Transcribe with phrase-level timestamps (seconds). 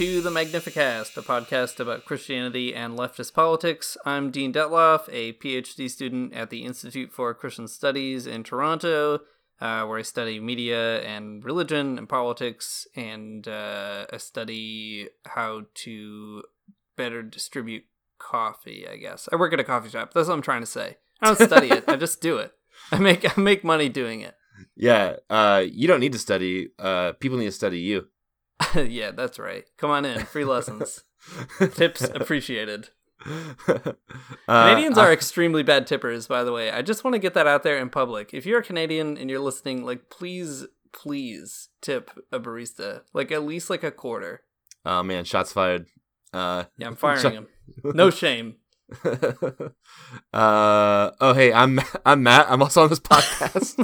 [0.00, 3.98] to the Magnificast, a podcast about Christianity and leftist politics.
[4.06, 9.20] I'm Dean Detloff, a PhD student at the Institute for Christian Studies in Toronto,
[9.60, 16.44] uh, where I study media and religion and politics, and uh, I study how to
[16.96, 17.84] better distribute
[18.18, 18.86] coffee.
[18.90, 20.14] I guess I work at a coffee shop.
[20.14, 20.96] That's what I'm trying to say.
[21.20, 22.54] I don't study it; I just do it.
[22.90, 24.34] I make I make money doing it.
[24.74, 26.70] Yeah, uh, you don't need to study.
[26.78, 28.06] Uh, people need to study you.
[28.76, 29.64] yeah, that's right.
[29.78, 31.04] Come on in, free lessons.
[31.74, 32.90] Tips appreciated.
[34.48, 36.70] Uh, Canadians are I- extremely bad tippers, by the way.
[36.70, 38.30] I just want to get that out there in public.
[38.32, 43.02] If you're a Canadian and you're listening, like please, please tip a barista.
[43.12, 44.42] Like at least like a quarter.
[44.86, 45.86] oh man, shots fired.
[46.32, 47.46] Uh, Yeah, I'm firing Shut- him.
[47.84, 48.56] No shame.
[49.04, 49.10] uh,
[51.20, 52.46] oh hey, I'm I'm Matt.
[52.50, 53.76] I'm also on this podcast.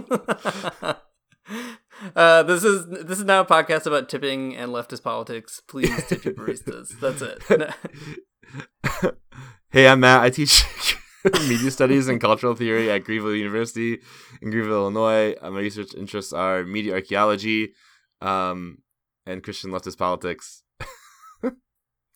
[2.14, 5.62] Uh, this is this is now a podcast about tipping and leftist politics.
[5.66, 6.98] Please tip your baristas.
[7.00, 7.74] That's it.
[9.70, 10.22] hey, I'm Matt.
[10.22, 10.64] I teach
[11.48, 14.00] media studies and cultural theory at Greenville University
[14.40, 15.34] in Greenville, Illinois.
[15.40, 17.72] Uh, my research interests are media archaeology
[18.20, 18.78] um,
[19.24, 20.62] and Christian leftist politics.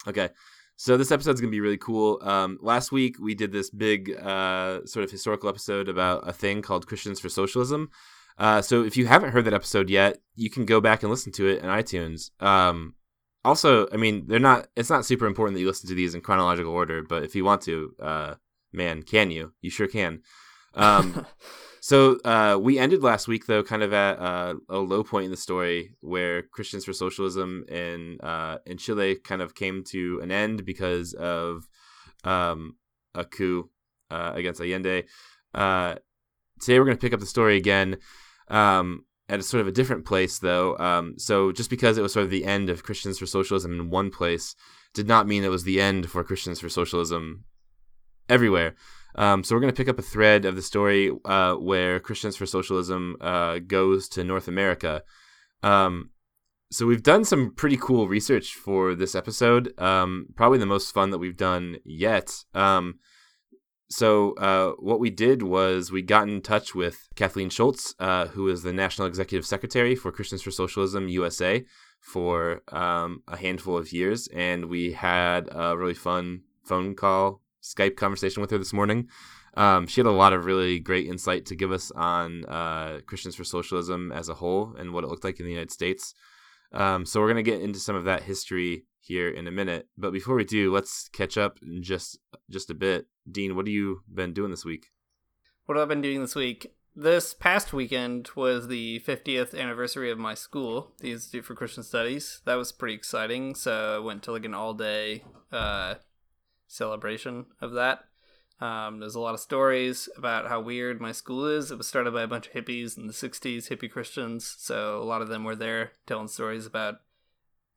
[0.06, 0.31] okay.
[0.77, 2.19] So this episode's gonna be really cool.
[2.22, 6.62] Um, last week we did this big uh, sort of historical episode about a thing
[6.62, 7.91] called Christians for Socialism.
[8.41, 11.31] Uh, so if you haven't heard that episode yet, you can go back and listen
[11.31, 12.31] to it in iTunes.
[12.43, 12.95] Um,
[13.45, 14.69] also, I mean, they're not.
[14.77, 17.45] It's not super important that you listen to these in chronological order, but if you
[17.45, 18.35] want to, uh,
[18.73, 19.53] man, can you?
[19.61, 20.23] You sure can.
[20.73, 21.27] Um,
[21.81, 25.31] so uh, we ended last week though, kind of at uh, a low point in
[25.31, 30.31] the story where Christians for Socialism in uh, in Chile kind of came to an
[30.31, 31.69] end because of
[32.25, 32.77] um,
[33.15, 33.69] a coup
[34.11, 35.05] uh, against Allende.
[35.53, 35.97] Uh,
[36.59, 37.99] today we're going to pick up the story again
[38.50, 40.77] um, at a sort of a different place, though.
[40.78, 43.91] Um, so just because it was sort of the end of Christians for Socialism in
[43.91, 44.55] one place
[44.93, 47.44] did not mean it was the end for Christians for Socialism
[48.28, 48.75] everywhere.
[49.15, 52.37] Um, so we're going to pick up a thread of the story uh, where Christians
[52.37, 55.03] for Socialism uh, goes to North America.
[55.62, 56.11] Um,
[56.71, 59.78] so we've done some pretty cool research for this episode.
[59.81, 62.44] Um, probably the most fun that we've done yet.
[63.91, 68.49] So uh, what we did was we got in touch with Kathleen Schultz, uh, who
[68.49, 71.65] is the National Executive Secretary for Christians for Socialism USA
[71.99, 77.97] for um, a handful of years, and we had a really fun phone call, Skype
[77.97, 79.09] conversation with her this morning.
[79.55, 83.34] Um, she had a lot of really great insight to give us on uh, Christians
[83.34, 86.15] for Socialism as a whole and what it looked like in the United States.
[86.72, 89.88] Um, so we're gonna get into some of that history here in a minute.
[89.97, 92.19] But before we do, let's catch up in just
[92.50, 93.06] just a bit.
[93.31, 94.88] Dean, what have you been doing this week?
[95.66, 96.75] What have I been doing this week?
[96.97, 102.42] This past weekend was the 50th anniversary of my school, the Institute for Christian Studies.
[102.44, 103.54] That was pretty exciting.
[103.54, 105.94] So I went to like an all day uh,
[106.66, 108.04] celebration of that.
[108.60, 111.71] Um, there's a lot of stories about how weird my school is.
[111.71, 114.54] It was started by a bunch of hippies in the 60s, hippie Christians.
[114.59, 116.97] So a lot of them were there telling stories about,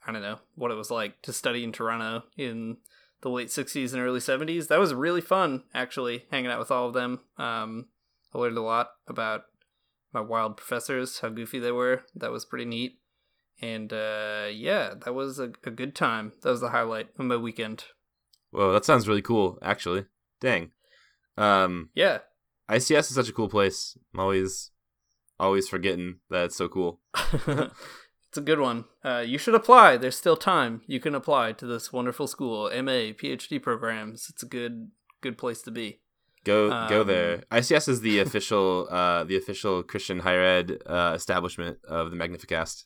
[0.06, 2.78] I don't know, what it was like to study in Toronto in
[3.22, 4.68] the late 60s and early 70s.
[4.68, 7.22] That was really fun, actually, hanging out with all of them.
[7.38, 7.88] Um,
[8.34, 9.44] I learned a lot about
[10.14, 12.04] my wild professors, how goofy they were.
[12.14, 13.00] That was pretty neat.
[13.62, 16.34] And uh, yeah, that was a, a good time.
[16.42, 17.86] That was the highlight of my weekend.
[18.52, 20.06] Whoa, that sounds really cool, actually.
[20.44, 20.72] Dang.
[21.38, 22.20] Um, Yeah.
[22.70, 23.98] ICS is such a cool place.
[24.14, 24.70] I'm always,
[25.40, 27.00] always forgetting that it's so cool.
[27.48, 28.86] it's a good one.
[29.04, 29.98] Uh, you should apply.
[29.98, 30.82] There's still time.
[30.86, 34.28] You can apply to this wonderful school, MA, PhD programs.
[34.30, 34.92] It's a good
[35.22, 36.02] good place to be.
[36.44, 37.44] Go go Um, there.
[37.52, 42.84] ICS is the official uh the official Christian higher ed uh establishment of the Magnificast.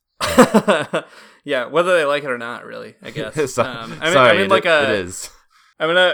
[1.44, 3.54] yeah, whether they like it or not, really, I guess.
[3.54, 5.30] So- Um, I mean, sorry, in it- like a, it is.
[5.80, 6.14] I'm in a,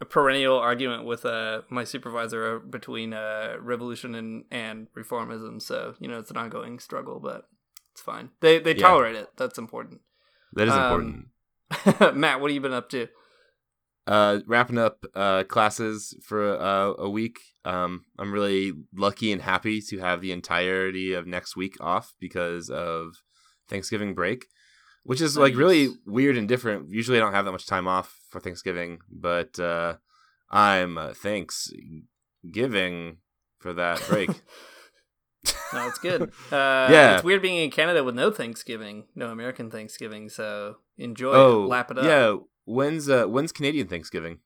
[0.00, 5.60] a perennial argument with uh, my supervisor between uh, revolution and, and reformism.
[5.60, 7.46] So you know, it's an ongoing struggle, but
[7.92, 8.30] it's fine.
[8.40, 8.82] They they Yeah.
[8.88, 9.28] tolerate it.
[9.36, 10.00] That's important.
[10.54, 12.14] That is um, important.
[12.16, 13.08] Matt, what have you been up to?
[14.04, 17.38] Uh, wrapping up uh classes for uh, a week.
[17.64, 22.68] Um, I'm really lucky and happy to have the entirety of next week off because
[22.68, 23.22] of
[23.68, 24.46] Thanksgiving break,
[25.04, 26.90] which is like really weird and different.
[26.90, 29.94] Usually, I don't have that much time off for Thanksgiving, but uh,
[30.50, 33.18] I'm uh, Thanksgiving
[33.58, 34.30] for that break.
[35.72, 36.22] No, it's good.
[36.52, 37.14] Uh, Yeah.
[37.16, 40.28] it's weird being in Canada with no Thanksgiving, no American Thanksgiving.
[40.28, 42.04] So enjoy oh, it, lap it up.
[42.04, 42.36] yeah.
[42.64, 44.38] When's uh when's Canadian Thanksgiving?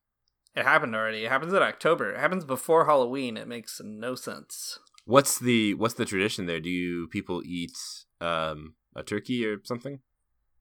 [0.54, 1.26] It happened already.
[1.26, 2.14] It happens in October.
[2.14, 3.36] It happens before Halloween.
[3.36, 4.78] It makes no sense.
[5.04, 6.60] What's the what's the tradition there?
[6.60, 7.76] Do you people eat
[8.22, 9.98] um a turkey or something?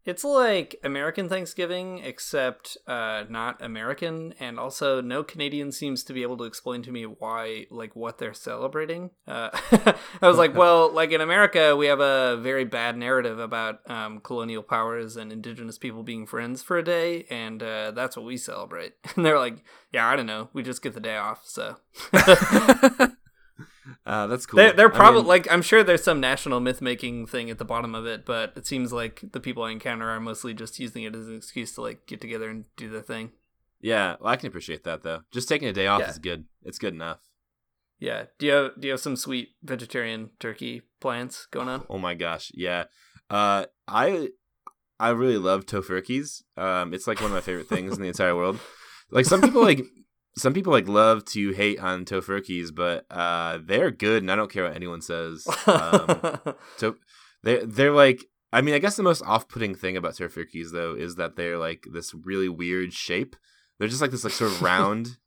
[0.06, 6.22] It's like American Thanksgiving, except uh, not American, and also no Canadian seems to be
[6.22, 9.10] able to explain to me why, like, what they're celebrating.
[9.28, 9.50] Uh,
[10.22, 14.20] I was like, well, like in America, we have a very bad narrative about um,
[14.20, 18.38] colonial powers and indigenous people being friends for a day, and uh, that's what we
[18.38, 18.94] celebrate.
[19.16, 19.64] And they're like,
[19.94, 21.78] yeah, I don't know, we just get the day off, so.
[24.06, 24.58] Uh, that's cool.
[24.58, 27.58] They're, they're I probably mean, like I'm sure there's some national myth making thing at
[27.58, 30.80] the bottom of it, but it seems like the people I encounter are mostly just
[30.80, 33.32] using it as an excuse to like get together and do their thing.
[33.82, 35.22] yeah, well, I can appreciate that though.
[35.32, 36.10] Just taking a day off Yeah.
[36.10, 36.46] is good.
[36.64, 37.20] It's good enough.
[38.00, 38.26] Yeah.
[38.40, 41.86] Do you have do you have some sweet vegetarian turkey plans going on?
[41.90, 42.86] Oh my gosh, yeah.
[43.30, 44.30] Uh, I
[45.00, 46.42] I really love tofurkeys.
[46.58, 48.60] Um, it's like one of my favorite things in the entire world.
[49.12, 49.82] Like some people like
[50.38, 54.52] some people like love to hate on tofurkeys, but uh, they're good, and I don't
[54.52, 55.48] care what anyone says.
[55.66, 56.40] Um,
[56.78, 56.96] so
[57.44, 58.26] they they're like.
[58.54, 61.88] I mean, I guess the most off-putting thing about tofurkeys though is that they're like
[61.92, 63.36] this really weird shape.
[63.78, 65.18] They're just like this like sort of round,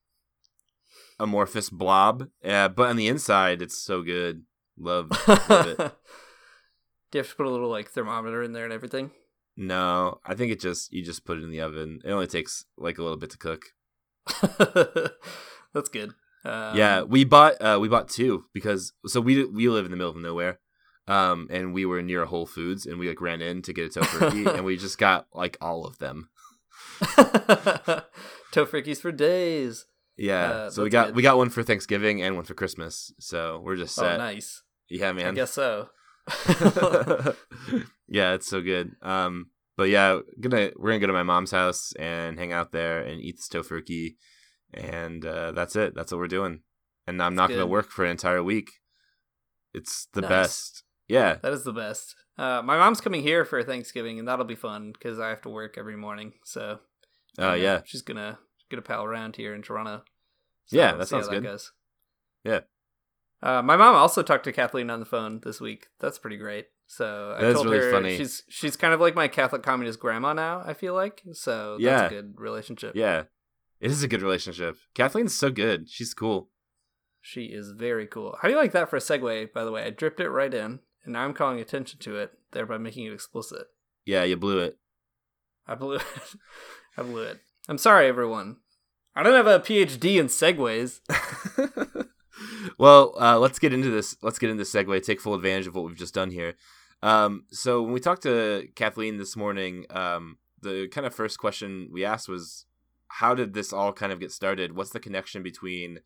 [1.21, 2.29] amorphous blob.
[2.43, 4.45] Yeah, but on the inside, it's so good.
[4.79, 5.77] Love, love it.
[7.11, 9.11] Do you have to put a little like thermometer in there and everything?
[9.57, 12.01] No, I think it just you just put it in the oven.
[12.05, 13.73] It only takes like a little bit to cook.
[15.75, 16.11] That's good.
[16.45, 19.97] Um, yeah, we bought uh we bought two because so we we live in the
[19.97, 20.59] middle of nowhere.
[21.07, 23.97] Um and we were near a Whole Foods and we like ran in to get
[23.97, 26.29] a tofurkey and we just got like all of them.
[28.53, 29.87] Tofurkeys for days.
[30.17, 30.51] Yeah.
[30.51, 31.17] Uh, so we got good.
[31.17, 33.13] we got one for Thanksgiving and one for Christmas.
[33.21, 34.19] So we're just Oh, set.
[34.19, 34.63] nice.
[34.89, 35.29] Yeah, man.
[35.29, 35.91] I guess so.
[38.09, 38.93] yeah, it's so good.
[39.03, 43.01] Um, but yeah, gonna we're gonna go to my mom's house and hang out there
[43.01, 44.17] and eat this tofurkey,
[44.75, 45.95] and uh, that's it.
[45.95, 46.61] That's what we're doing.
[47.07, 48.71] And I'm not gonna work for an entire week.
[49.73, 50.29] It's the Nice.
[50.29, 50.83] best.
[51.07, 52.15] Yeah, That is the best.
[52.37, 55.49] Uh, my mom's coming here for Thanksgiving, and that'll be fun because I have to
[55.49, 56.35] work every morning.
[56.45, 56.81] So,
[57.39, 57.81] Oh, uh, yeah.
[57.87, 58.39] she's gonna
[58.71, 60.03] get a pal around here in Toronto.
[60.71, 61.43] Yeah, that sounds good.
[61.45, 61.73] Goes.
[62.45, 62.61] Yeah.
[63.43, 65.87] Uh, my mom also talked to Kathleen on the phone this week.
[66.01, 66.67] That's pretty great.
[66.91, 68.17] So I That told really her funny.
[68.17, 70.63] she's she's kind of like my Catholic communist grandma now.
[70.65, 71.73] I feel like so.
[71.79, 72.07] That's Yeah.
[72.07, 72.97] a good relationship.
[72.97, 73.25] yeah.
[73.81, 74.77] It is a good relationship.
[74.95, 75.89] Kathleen's so good.
[75.89, 76.51] She's cool.
[77.21, 78.37] She is very cool.
[78.41, 79.53] How do you like that for a segue?
[79.53, 82.33] By the way, I dripped it right in, and now I'm calling attention to it,
[82.53, 83.67] thereby making it explicit.
[84.05, 84.79] Yeah, you blew it.
[85.67, 86.03] I blew it.
[86.97, 87.39] I blew it.
[87.69, 88.57] I'm sorry, everyone.
[89.15, 91.01] I don't have a PhD in segues.
[92.79, 94.17] well, uh, let's get into this.
[94.23, 95.03] Let's get into this segue.
[95.03, 96.55] Take full advantage of what we've just done here.
[97.03, 101.89] Um, so when we talked to Kathleen this morning, um, the kind of first question
[101.93, 102.67] we asked was,
[103.09, 104.77] "How did this all kind of get started?
[104.77, 106.01] What's the connection between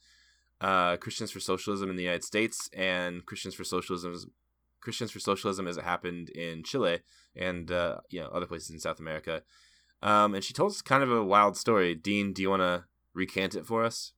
[0.60, 4.32] uh, Christians for Socialism in the United States and Christians for Socialism,
[4.80, 7.00] Christians for Socialism as it happened in Chile
[7.34, 9.42] and uh, you know other places in South America?"
[10.02, 11.94] Um, and she told us kind of a wild story.
[11.94, 12.84] Dean, do you want to
[13.14, 14.12] recant it for us?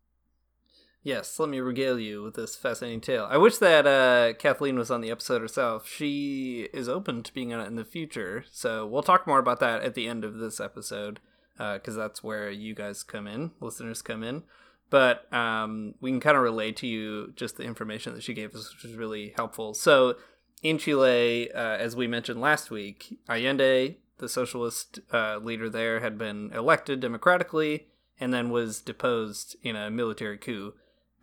[1.05, 3.29] Yes, let me regale you with this fascinating tale.
[3.31, 5.87] I wish that uh, Kathleen was on the episode herself.
[5.87, 9.61] She is open to being on it in the future, so we'll talk more about
[9.61, 11.21] that at the end of this episode,
[11.59, 14.45] because that's where you guys come in, listeners come in.
[14.89, 18.55] But um, we can kind of relay to you just the information that she gave
[18.55, 19.75] us, which is really helpful.
[19.75, 20.17] So,
[20.63, 26.17] in Chile, uh, as we mentioned last week, Allende, the socialist uh, leader there, had
[26.17, 30.73] been elected democratically and then was deposed in a military coup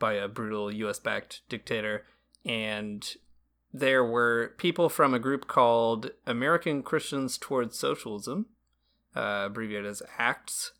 [0.01, 2.03] by a brutal US backed dictator.
[2.43, 3.08] And
[3.72, 8.48] there were people from a group called American Christians Towards Socialism,
[9.15, 10.74] uh, abbreviated as ACTS.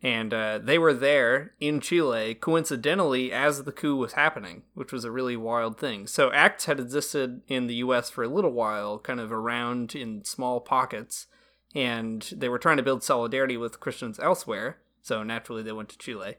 [0.00, 5.04] And uh, they were there in Chile, coincidentally, as the coup was happening, which was
[5.04, 6.06] a really wild thing.
[6.06, 10.24] So, ACTS had existed in the US for a little while, kind of around in
[10.24, 11.26] small pockets,
[11.74, 14.78] and they were trying to build solidarity with Christians elsewhere.
[15.02, 16.36] So, naturally, they went to Chile.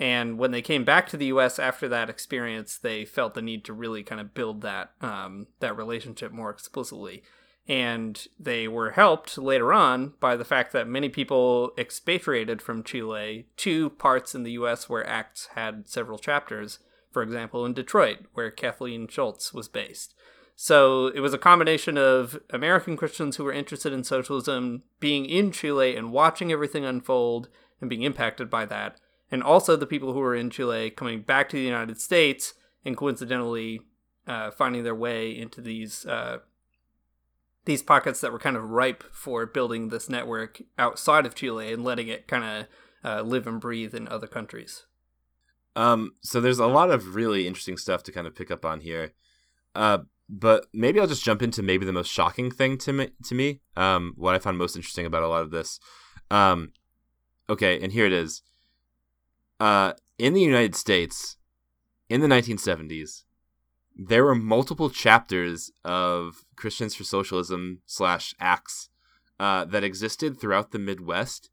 [0.00, 1.58] And when they came back to the U.S.
[1.58, 5.76] after that experience, they felt the need to really kind of build that um, that
[5.76, 7.22] relationship more explicitly.
[7.68, 13.46] And they were helped later on by the fact that many people expatriated from Chile
[13.58, 14.88] to parts in the U.S.
[14.88, 16.78] where ACTS had several chapters.
[17.12, 20.14] For example, in Detroit, where Kathleen Schultz was based.
[20.56, 25.52] So it was a combination of American Christians who were interested in socialism being in
[25.52, 27.48] Chile and watching everything unfold
[27.80, 28.98] and being impacted by that
[29.30, 32.96] and also the people who were in Chile coming back to the United States and
[32.96, 33.80] coincidentally
[34.26, 36.38] uh, finding their way into these uh,
[37.64, 41.84] these pockets that were kind of ripe for building this network outside of Chile and
[41.84, 42.66] letting it kind of
[43.04, 44.86] uh, live and breathe in other countries.
[45.76, 48.80] Um, so there's a lot of really interesting stuff to kind of pick up on
[48.80, 49.12] here.
[49.74, 53.10] Uh, but maybe I'll just jump into maybe the most shocking thing to me.
[53.24, 55.80] To me, um, what I found most interesting about a lot of this.
[56.30, 56.72] Um,
[57.48, 58.42] okay, and here it is.
[59.60, 61.36] Uh, in the United States,
[62.08, 63.22] in the 1970s,
[63.94, 68.88] there were multiple chapters of Christians for Socialism slash Acts
[69.38, 71.50] uh, that existed throughout the Midwest.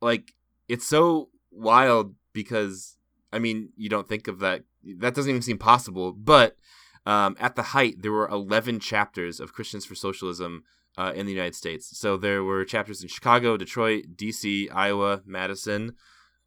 [0.00, 0.34] Like,
[0.68, 2.98] it's so wild because
[3.34, 4.62] I mean, you don't think of that.
[4.84, 6.12] That doesn't even seem possible.
[6.12, 6.56] But
[7.04, 10.62] um, at the height, there were 11 chapters of Christians for Socialism
[10.96, 11.98] uh, in the United States.
[11.98, 15.94] So there were chapters in Chicago, Detroit, D.C., Iowa, Madison,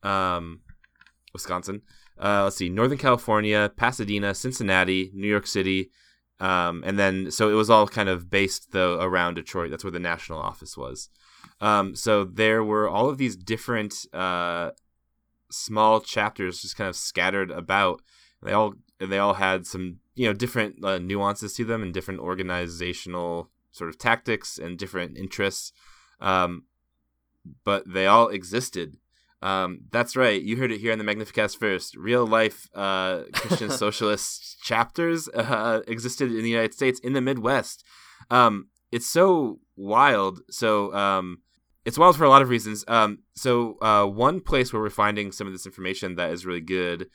[0.01, 0.61] um,
[1.37, 1.81] Wisconsin.
[2.19, 5.91] Uh, let's see, Northern California, Pasadena, Cincinnati, New York City,
[6.39, 9.71] um, and then so it was all kind of based though around Detroit.
[9.71, 11.09] That's where the national office was.
[11.59, 14.71] Um, so there were all of these different uh,
[15.49, 18.01] small chapters just kind of scattered about.
[18.43, 22.19] They all they all had some you know different uh, nuances to them and different
[22.19, 25.71] organizational sort of tactics and different interests,
[26.21, 26.65] um,
[27.63, 28.97] but they all existed.
[29.41, 30.41] Um, that's right.
[30.41, 31.95] You heard it here in the Magnificast first.
[31.95, 37.83] Real life uh, Christian socialist chapters uh, existed in the United States in the Midwest.
[38.31, 40.39] Um, it's so wild.
[40.49, 41.39] So um,
[41.85, 42.83] it's wild for a lot of reasons.
[42.87, 46.61] Um, so uh, one place where we're finding some of this information that is really
[46.61, 47.07] good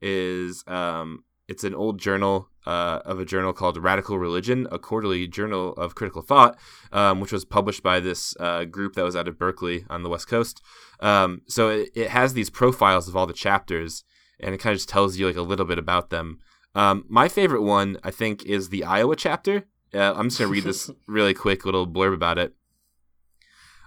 [0.00, 5.26] is um, it's an old journal uh, of a journal called Radical Religion, a quarterly
[5.26, 6.58] journal of critical thought,
[6.92, 10.10] um, which was published by this uh, group that was out of Berkeley on the
[10.10, 10.62] West Coast.
[11.00, 14.04] Um, so it, it, has these profiles of all the chapters,
[14.38, 16.38] and it kind of just tells you like a little bit about them.
[16.74, 19.64] Um, my favorite one, I think, is the Iowa chapter.
[19.94, 22.54] Uh, I'm just gonna read this really quick little blurb about it.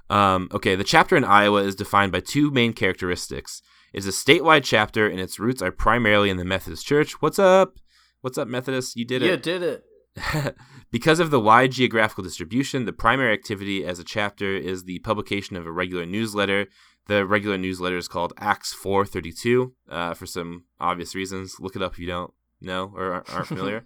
[0.10, 3.62] Um, okay, the chapter in Iowa is defined by two main characteristics.
[3.94, 7.22] It's a statewide chapter, and its roots are primarily in the Methodist Church.
[7.22, 7.76] What's up?
[8.22, 8.96] What's up, Methodist?
[8.96, 9.28] You did it.
[9.28, 10.56] You did it.
[10.92, 15.56] because of the wide geographical distribution, the primary activity as a chapter is the publication
[15.56, 16.68] of a regular newsletter.
[17.08, 21.56] The regular newsletter is called Acts 432 uh, for some obvious reasons.
[21.60, 23.84] Look it up if you don't know or aren't familiar.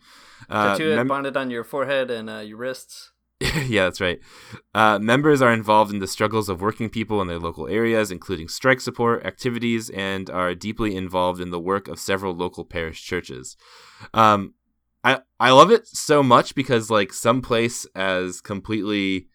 [0.50, 3.12] uh, Tattoo it, mem- bonded on your forehead and uh, your wrists.
[3.66, 4.20] yeah, that's right.
[4.74, 8.48] Uh, members are involved in the struggles of working people in their local areas, including
[8.48, 13.58] strike support activities, and are deeply involved in the work of several local parish churches.
[14.14, 14.54] Um,
[15.04, 19.28] I I love it so much because like some place as completely,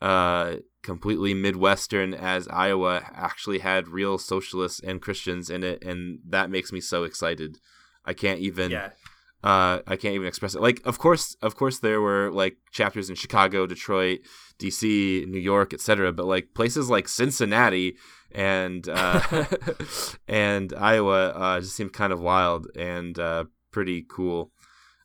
[0.00, 6.50] uh, completely midwestern as Iowa actually had real socialists and Christians in it, and that
[6.50, 7.58] makes me so excited.
[8.04, 8.70] I can't even.
[8.70, 8.90] Yeah
[9.42, 10.60] uh, I can't even express it.
[10.60, 14.20] Like, of course, of course, there were like chapters in Chicago, Detroit,
[14.58, 16.12] D.C., New York, etc.
[16.12, 17.96] But like places like Cincinnati
[18.32, 19.20] and uh,
[20.28, 24.52] and Iowa uh, just seemed kind of wild and uh, pretty cool.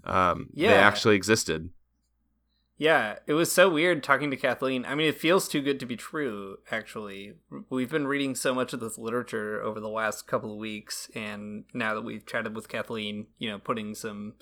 [0.03, 1.69] Um, yeah, they actually existed.
[2.77, 4.83] Yeah, it was so weird talking to Kathleen.
[4.85, 7.35] I mean, it feels too good to be true, actually.
[7.69, 11.63] We've been reading so much of this literature over the last couple of weeks, and
[11.73, 14.33] now that we've chatted with Kathleen, you know, putting some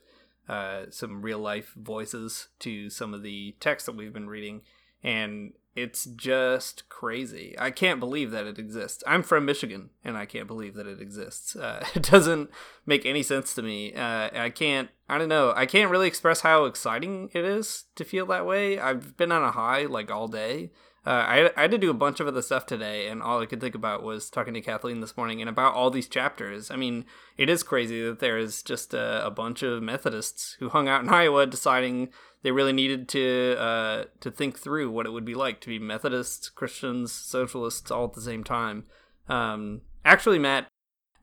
[0.50, 4.62] uh, some real life voices to some of the text that we've been reading,
[5.04, 7.56] and it's just crazy.
[7.58, 9.04] I can't believe that it exists.
[9.08, 11.56] I'm from Michigan, and I can't believe that it exists.
[11.56, 12.50] Uh, it doesn't
[12.86, 13.94] make any sense to me.
[13.94, 14.90] Uh, I can't.
[15.10, 15.54] I don't know.
[15.56, 18.80] I can't really express how exciting it is to feel that way.
[18.80, 20.72] I've been on a high like all day.
[21.06, 23.46] Uh, I, I had to do a bunch of other stuff today, and all I
[23.46, 26.72] could think about was talking to Kathleen this morning and about all these chapters.
[26.72, 30.70] I mean, it is crazy that there is just a, a bunch of Methodists who
[30.70, 32.10] hung out in Iowa deciding
[32.44, 35.80] they really needed to uh, to think through what it would be like to be
[35.80, 38.86] Methodists, Christians, socialists all at the same time.
[39.28, 40.68] Um, actually, Matt,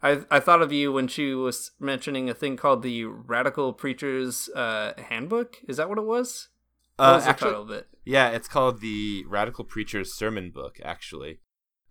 [0.02, 4.48] I I thought of you when she was mentioning a thing called the Radical Preachers
[4.56, 5.58] uh, Handbook.
[5.68, 6.48] Is that what it was?
[6.96, 7.88] What uh, was the actually, title of it?
[8.04, 10.80] Yeah, it's called the Radical Preachers Sermon Book.
[10.82, 11.40] Actually,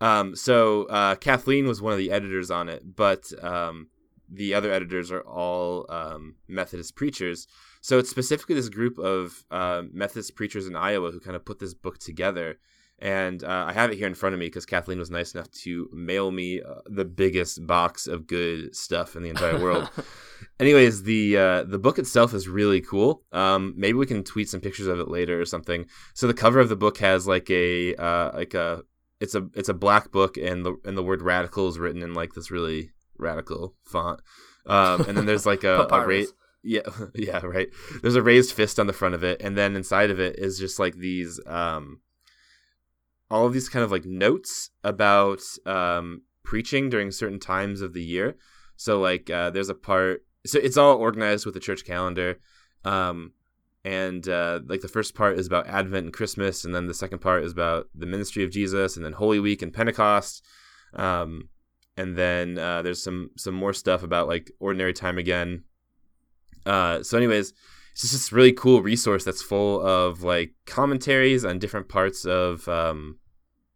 [0.00, 3.90] um, so uh, Kathleen was one of the editors on it, but um,
[4.28, 7.46] the other editors are all um, Methodist preachers.
[7.80, 11.58] So it's specifically this group of uh, Methodist preachers in Iowa who kind of put
[11.58, 12.58] this book together.
[12.98, 15.50] And uh, I have it here in front of me because Kathleen was nice enough
[15.52, 19.88] to mail me uh, the biggest box of good stuff in the entire world.
[20.60, 23.22] Anyways, the uh, the book itself is really cool.
[23.32, 25.86] Um, maybe we can tweet some pictures of it later or something.
[26.12, 28.82] So the cover of the book has like a uh, like a
[29.18, 32.12] it's a it's a black book and the and the word radical is written in
[32.12, 34.20] like this really radical font.
[34.66, 36.06] Um, and then there's like a, a ra-
[36.62, 36.80] yeah,
[37.14, 37.68] yeah, right.
[38.02, 40.58] There's a raised fist on the front of it, and then inside of it is
[40.58, 42.00] just like these, um,
[43.30, 48.02] all of these kind of like notes about um, preaching during certain times of the
[48.02, 48.36] year.
[48.76, 50.24] So like, uh, there's a part.
[50.46, 52.40] So it's all organized with the church calendar.
[52.84, 53.32] Um,
[53.84, 57.20] and uh, like the first part is about Advent and Christmas, and then the second
[57.20, 60.44] part is about the ministry of Jesus, and then Holy Week and Pentecost.
[60.94, 61.48] Um,
[61.96, 65.64] and then uh, there's some some more stuff about like ordinary time again.
[66.66, 67.52] Uh, so, anyways,
[67.92, 72.68] it's just this really cool resource that's full of like commentaries on different parts of
[72.68, 73.18] um,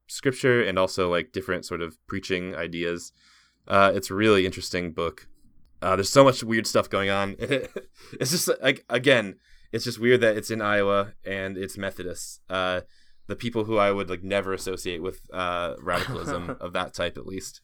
[0.09, 3.13] scripture and also like different sort of preaching ideas.
[3.67, 5.29] Uh, it's a really interesting book.
[5.83, 7.37] Uh, there's so much weird stuff going on.
[7.39, 9.37] it's just like again,
[9.73, 12.41] it's just weird that it's in Iowa and it's Methodist.
[12.49, 12.83] Uh,
[13.27, 17.27] the people who I would like never associate with uh, radicalism of that type, at
[17.27, 17.61] least.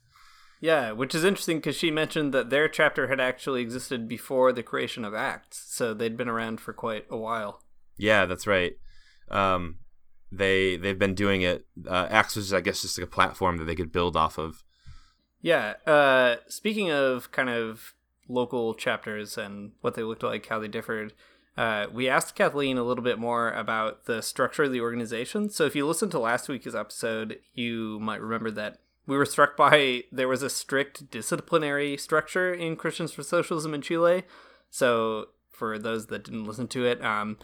[0.60, 4.62] Yeah, which is interesting because she mentioned that their chapter had actually existed before the
[4.62, 7.62] creation of Acts, so they'd been around for quite a while.
[7.96, 8.74] Yeah, that's right.
[9.30, 9.76] Um,
[10.30, 11.66] they they've been doing it.
[11.86, 14.62] Uh, Acts was, I guess, just like a platform that they could build off of.
[15.40, 15.74] Yeah.
[15.86, 17.94] Uh, speaking of kind of
[18.28, 21.14] local chapters and what they looked like, how they differed.
[21.56, 25.50] Uh, we asked Kathleen a little bit more about the structure of the organization.
[25.50, 28.78] So if you listened to last week's episode, you might remember that
[29.10, 33.82] we were struck by there was a strict disciplinary structure in Christians for Socialism in
[33.82, 34.22] Chile.
[34.70, 37.36] So for those that didn't listen to it, um,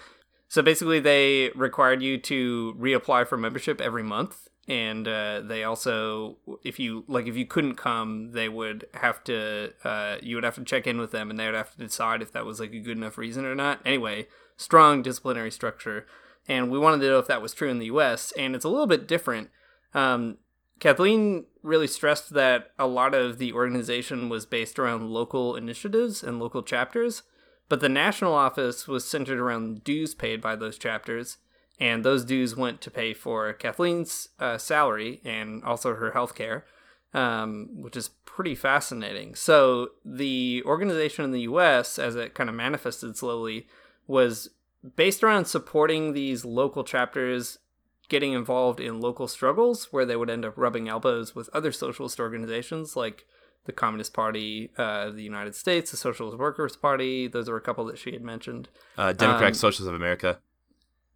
[0.47, 4.47] so basically they required you to reapply for membership every month.
[4.69, 9.73] And uh, they also if you like if you couldn't come they would have to
[9.83, 12.23] uh, you would have to check in with them and they would have to decide
[12.23, 13.81] if that was like a good enough reason or not.
[13.85, 16.07] Anyway strong disciplinary structure.
[16.49, 18.69] And we wanted to know if that was true in the us and it's a
[18.69, 19.51] little bit different.
[19.95, 20.39] Um,
[20.81, 26.39] kathleen really stressed that a lot of the organization was based around local initiatives and
[26.39, 27.23] local chapters
[27.69, 31.39] but the national office was centered around dues paid by those chapters
[31.79, 36.65] and those dues went to pay for Kathleen's uh, salary and also her health care,
[37.13, 39.35] um, which is pretty fascinating.
[39.35, 43.67] So, the organization in the US, as it kind of manifested slowly,
[44.07, 44.51] was
[44.95, 47.59] based around supporting these local chapters
[48.09, 52.21] getting involved in local struggles where they would end up rubbing elbows with other socialist
[52.21, 53.27] organizations like
[53.65, 57.27] the Communist Party uh, of the United States, the Socialist Workers Party.
[57.29, 58.69] Those are a couple that she had mentioned.
[58.97, 60.39] Uh, Democratic um, Socialists of America.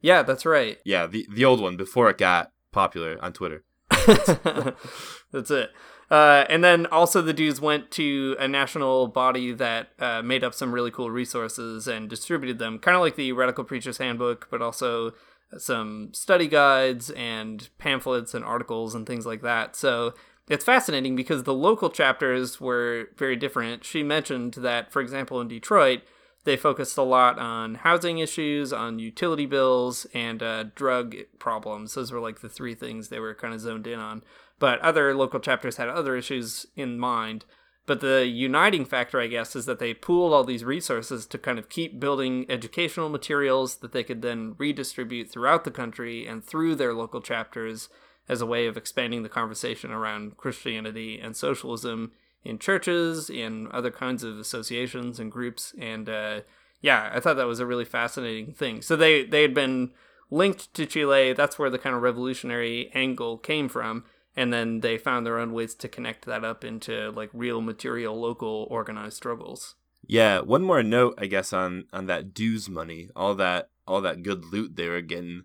[0.00, 0.78] Yeah, that's right.
[0.84, 3.64] Yeah, the the old one before it got popular on Twitter.
[3.90, 5.70] that's it.
[6.10, 10.52] Uh, and then also the dudes went to a national body that uh, made up
[10.52, 14.60] some really cool resources and distributed them, kind of like the Radical Preacher's Handbook, but
[14.60, 15.12] also
[15.58, 19.76] some study guides and pamphlets and articles and things like that.
[19.76, 20.14] So
[20.48, 23.84] it's fascinating because the local chapters were very different.
[23.84, 26.02] She mentioned that, for example, in Detroit,
[26.44, 31.94] they focused a lot on housing issues, on utility bills, and uh, drug problems.
[31.94, 34.22] Those were like the three things they were kind of zoned in on.
[34.58, 37.44] But other local chapters had other issues in mind.
[37.90, 41.58] But the uniting factor, I guess, is that they pooled all these resources to kind
[41.58, 46.76] of keep building educational materials that they could then redistribute throughout the country and through
[46.76, 47.88] their local chapters
[48.28, 52.12] as a way of expanding the conversation around Christianity and socialism
[52.44, 56.42] in churches, in other kinds of associations and groups, and uh,
[56.80, 58.82] yeah, I thought that was a really fascinating thing.
[58.82, 59.90] So they they had been
[60.30, 61.32] linked to Chile.
[61.32, 64.04] That's where the kind of revolutionary angle came from,
[64.40, 68.18] and then they found their own ways to connect that up into like real material,
[68.18, 69.76] local, organized struggles.
[70.06, 74.22] Yeah, one more note, I guess, on on that dues money, all that all that
[74.22, 75.44] good loot they were getting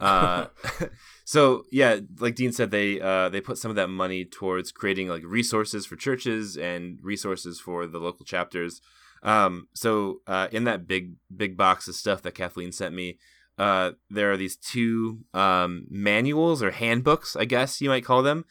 [0.00, 0.46] uh,
[1.24, 5.08] so yeah, like Dean said, they uh, they put some of that money towards creating
[5.08, 8.80] like resources for churches and resources for the local chapters.
[9.22, 13.18] Um, so uh, in that big big box of stuff that Kathleen sent me,
[13.58, 18.44] uh, there are these two um, manuals or handbooks, I guess you might call them,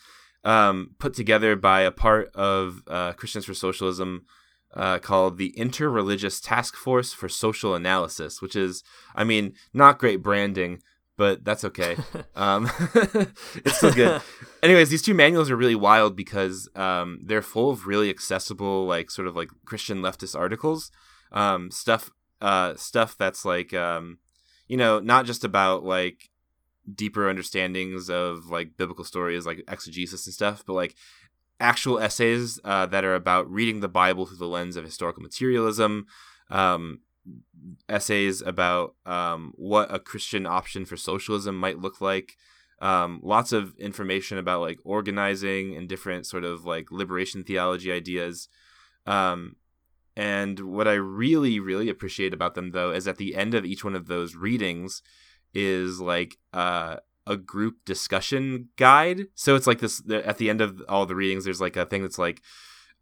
[0.44, 4.26] um, put together by a part of uh, Christians for Socialism.
[4.74, 8.84] Uh, called the Interreligious Task Force for Social Analysis, which is,
[9.16, 10.84] I mean, not great branding,
[11.18, 11.98] but that's okay.
[12.36, 14.22] um, it's still good.
[14.64, 19.10] Anyways, these two manuals are really wild because um, they're full of really accessible, like
[19.10, 20.92] sort of like Christian leftist articles,
[21.32, 24.20] um, stuff, uh, stuff that's like, um,
[24.68, 26.30] you know, not just about like
[26.94, 30.96] deeper understandings of like biblical stories, like exegesis and stuff, but like
[31.60, 36.06] actual essays uh, that are about reading the Bible through the lens of historical materialism.
[36.50, 37.00] Um,
[37.90, 42.38] essays about um, what a Christian option for socialism might look like.
[42.80, 48.48] Um, lots of information about like organizing and different sort of like liberation theology ideas.
[49.06, 49.56] Um,
[50.18, 53.84] and what I really, really appreciate about them though is at the end of each
[53.84, 55.04] one of those readings
[55.54, 59.28] is like uh, a group discussion guide.
[59.36, 62.02] So it's like this at the end of all the readings, there's like a thing
[62.02, 62.42] that's like,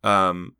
[0.03, 0.57] um,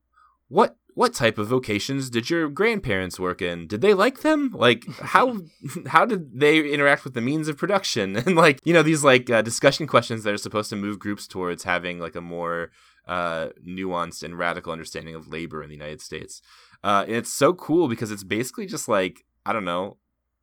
[0.47, 3.67] what what type of vocations did your grandparents work in?
[3.67, 4.51] Did they like them?
[4.53, 5.41] Like how
[5.87, 8.15] how did they interact with the means of production?
[8.25, 11.27] And like you know these like uh, discussion questions that are supposed to move groups
[11.27, 12.71] towards having like a more
[13.07, 16.41] uh, nuanced and radical understanding of labor in the United States.
[16.83, 19.97] Uh, and it's so cool because it's basically just like I don't know,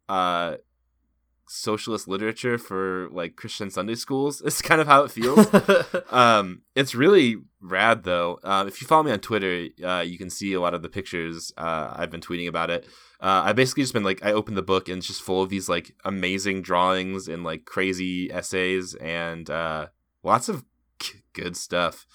[0.09, 0.57] uh,
[1.49, 4.41] socialist literature for like Christian Sunday schools.
[4.47, 5.47] It's kind of how it feels.
[6.11, 8.39] um, it's really rad though.
[8.43, 10.89] Uh, if you follow me on Twitter, uh, you can see a lot of the
[10.89, 11.53] pictures.
[11.57, 12.87] Uh, I've been tweeting about it.
[13.21, 15.51] Uh, I basically just been like, I opened the book and it's just full of
[15.51, 19.87] these like amazing drawings and like crazy essays and uh,
[20.23, 20.65] lots of
[21.33, 22.07] good stuff.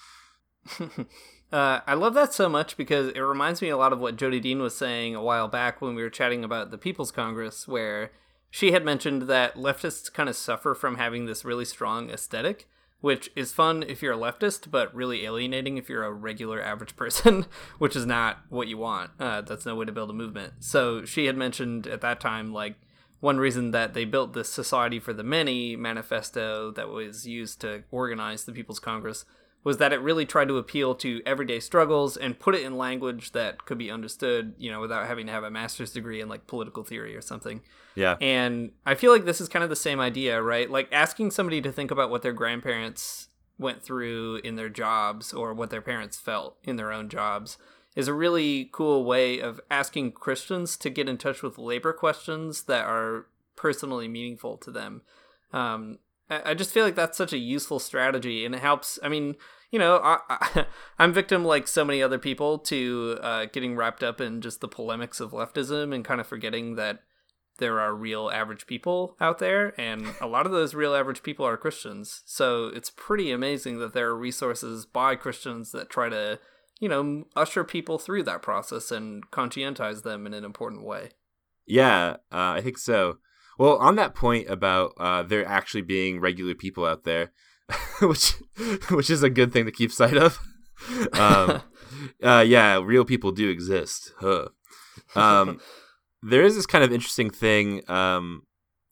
[1.50, 4.38] Uh, I love that so much because it reminds me a lot of what Jodi
[4.38, 8.12] Dean was saying a while back when we were chatting about the People's Congress, where
[8.50, 12.68] she had mentioned that leftists kind of suffer from having this really strong aesthetic,
[13.00, 16.96] which is fun if you're a leftist, but really alienating if you're a regular average
[16.96, 17.46] person,
[17.78, 19.10] which is not what you want.
[19.18, 20.52] Uh, that's no way to build a movement.
[20.60, 22.74] So she had mentioned at that time, like,
[23.20, 27.82] one reason that they built this Society for the Many manifesto that was used to
[27.90, 29.24] organize the People's Congress
[29.64, 33.32] was that it really tried to appeal to everyday struggles and put it in language
[33.32, 36.46] that could be understood, you know, without having to have a master's degree in like
[36.46, 37.60] political theory or something.
[37.94, 38.16] Yeah.
[38.20, 40.70] And I feel like this is kind of the same idea, right?
[40.70, 45.52] Like asking somebody to think about what their grandparents went through in their jobs or
[45.52, 47.58] what their parents felt in their own jobs
[47.96, 52.62] is a really cool way of asking Christians to get in touch with labor questions
[52.62, 55.02] that are personally meaningful to them.
[55.52, 55.98] Um,
[56.30, 58.98] I just feel like that's such a useful strategy, and it helps.
[59.02, 59.36] I mean,
[59.70, 60.66] you know, I,
[60.98, 64.68] am victim like so many other people to uh, getting wrapped up in just the
[64.68, 67.00] polemics of leftism and kind of forgetting that
[67.58, 71.46] there are real average people out there, and a lot of those real average people
[71.46, 72.22] are Christians.
[72.24, 76.38] So it's pretty amazing that there are resources by Christians that try to,
[76.78, 81.10] you know, usher people through that process and conscientize them in an important way.
[81.66, 83.18] Yeah, uh, I think so.
[83.58, 87.32] Well, on that point about uh, there actually being regular people out there,
[88.00, 88.34] which
[88.90, 90.38] which is a good thing to keep sight of.
[91.14, 91.62] um,
[92.22, 94.12] uh, yeah, real people do exist.
[94.18, 94.48] Huh.
[95.16, 95.60] Um,
[96.22, 98.42] there is this kind of interesting thing um,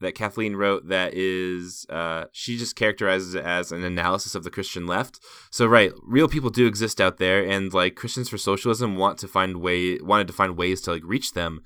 [0.01, 4.51] that Kathleen wrote that is uh, she just characterizes it as an analysis of the
[4.51, 5.21] Christian left.
[5.53, 9.29] So right, real people do exist out there, and like Christians for Socialism want to
[9.29, 11.63] find way wanted to find ways to like reach them.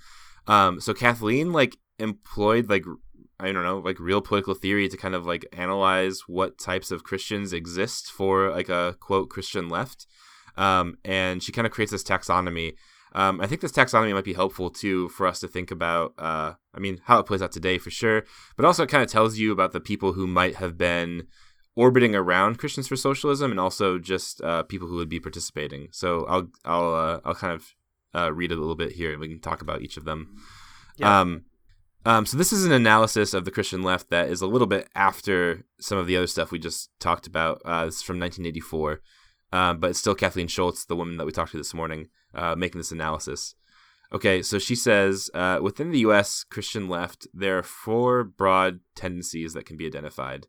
[0.47, 2.85] Um, so Kathleen like employed like
[3.39, 7.05] I don't know, like real political theory to kind of like analyze what types of
[7.05, 10.07] Christians exist for like a quote Christian left.
[10.57, 12.75] Um, and she kind of creates this taxonomy.
[13.13, 16.15] Um, I think this taxonomy might be helpful too for us to think about.
[16.19, 18.25] Uh, I mean, how it plays out today for sure,
[18.57, 21.27] but also it kind of tells you about the people who might have been
[21.75, 25.89] orbiting around Christians for Socialism, and also just uh, people who would be participating.
[25.93, 27.75] So I'll I'll uh, I'll kind of
[28.15, 30.37] uh, read a little bit here, and we can talk about each of them.
[30.97, 31.21] Yeah.
[31.21, 31.45] Um,
[32.05, 34.89] um, so this is an analysis of the Christian left that is a little bit
[34.95, 37.61] after some of the other stuff we just talked about.
[37.65, 39.01] Uh, this is from 1984,
[39.53, 42.55] um, but it's still Kathleen Schultz, the woman that we talked to this morning, uh,
[42.55, 43.55] making this analysis.
[44.13, 46.45] Okay, so she says uh, within the U.S.
[46.51, 50.49] Christian left, there are four broad tendencies that can be identified.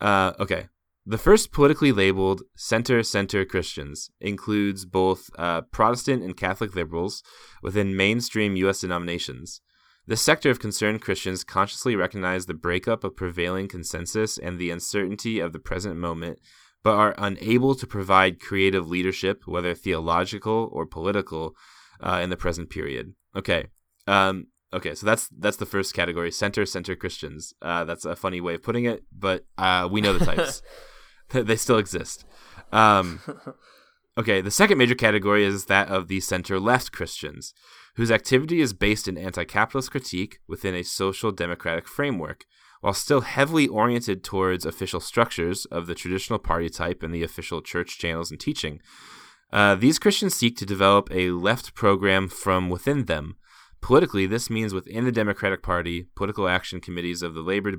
[0.00, 0.68] Uh, okay,
[1.06, 7.22] the first politically labeled center center Christians includes both uh, Protestant and Catholic liberals
[7.62, 8.82] within mainstream U.S.
[8.82, 9.62] denominations.
[10.08, 15.38] This sector of concerned Christians consciously recognize the breakup of prevailing consensus and the uncertainty
[15.38, 16.38] of the present moment,
[16.82, 21.54] but are unable to provide creative leadership, whether theological or political,
[22.00, 23.12] uh, in the present period.
[23.36, 23.66] Okay.
[24.06, 27.52] Um, okay, so that's that's the first category: center center Christians.
[27.60, 30.62] Uh, that's a funny way of putting it, but uh, we know the types.
[31.28, 32.24] they still exist.
[32.72, 33.20] Um,
[34.18, 37.52] okay, the second major category is that of the center left Christians
[37.98, 42.46] whose activity is based in anti capitalist critique within a social democratic framework,
[42.80, 47.60] while still heavily oriented towards official structures of the traditional party type and the official
[47.60, 48.80] church channels and teaching.
[49.52, 53.34] Uh, these Christians seek to develop a left program from within them,
[53.80, 57.72] Politically, this means within the Democratic Party, political action committees of the labor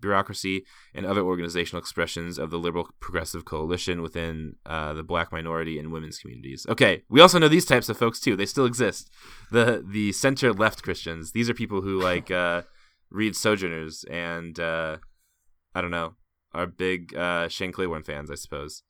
[0.00, 5.78] bureaucracy, and other organizational expressions of the liberal progressive coalition within uh, the black minority
[5.78, 6.66] and women's communities.
[6.68, 8.34] Okay, we also know these types of folks too.
[8.34, 9.10] They still exist.
[9.50, 11.32] The the center left Christians.
[11.32, 12.62] These are people who like uh,
[13.10, 14.96] read Sojourners and uh,
[15.74, 16.14] I don't know,
[16.52, 18.82] are big uh, Shane Claiborne fans, I suppose.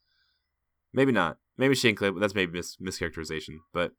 [0.93, 1.39] Maybe not.
[1.57, 2.21] Maybe Shane Claiborne.
[2.21, 3.93] That's maybe mis- mischaracterization, but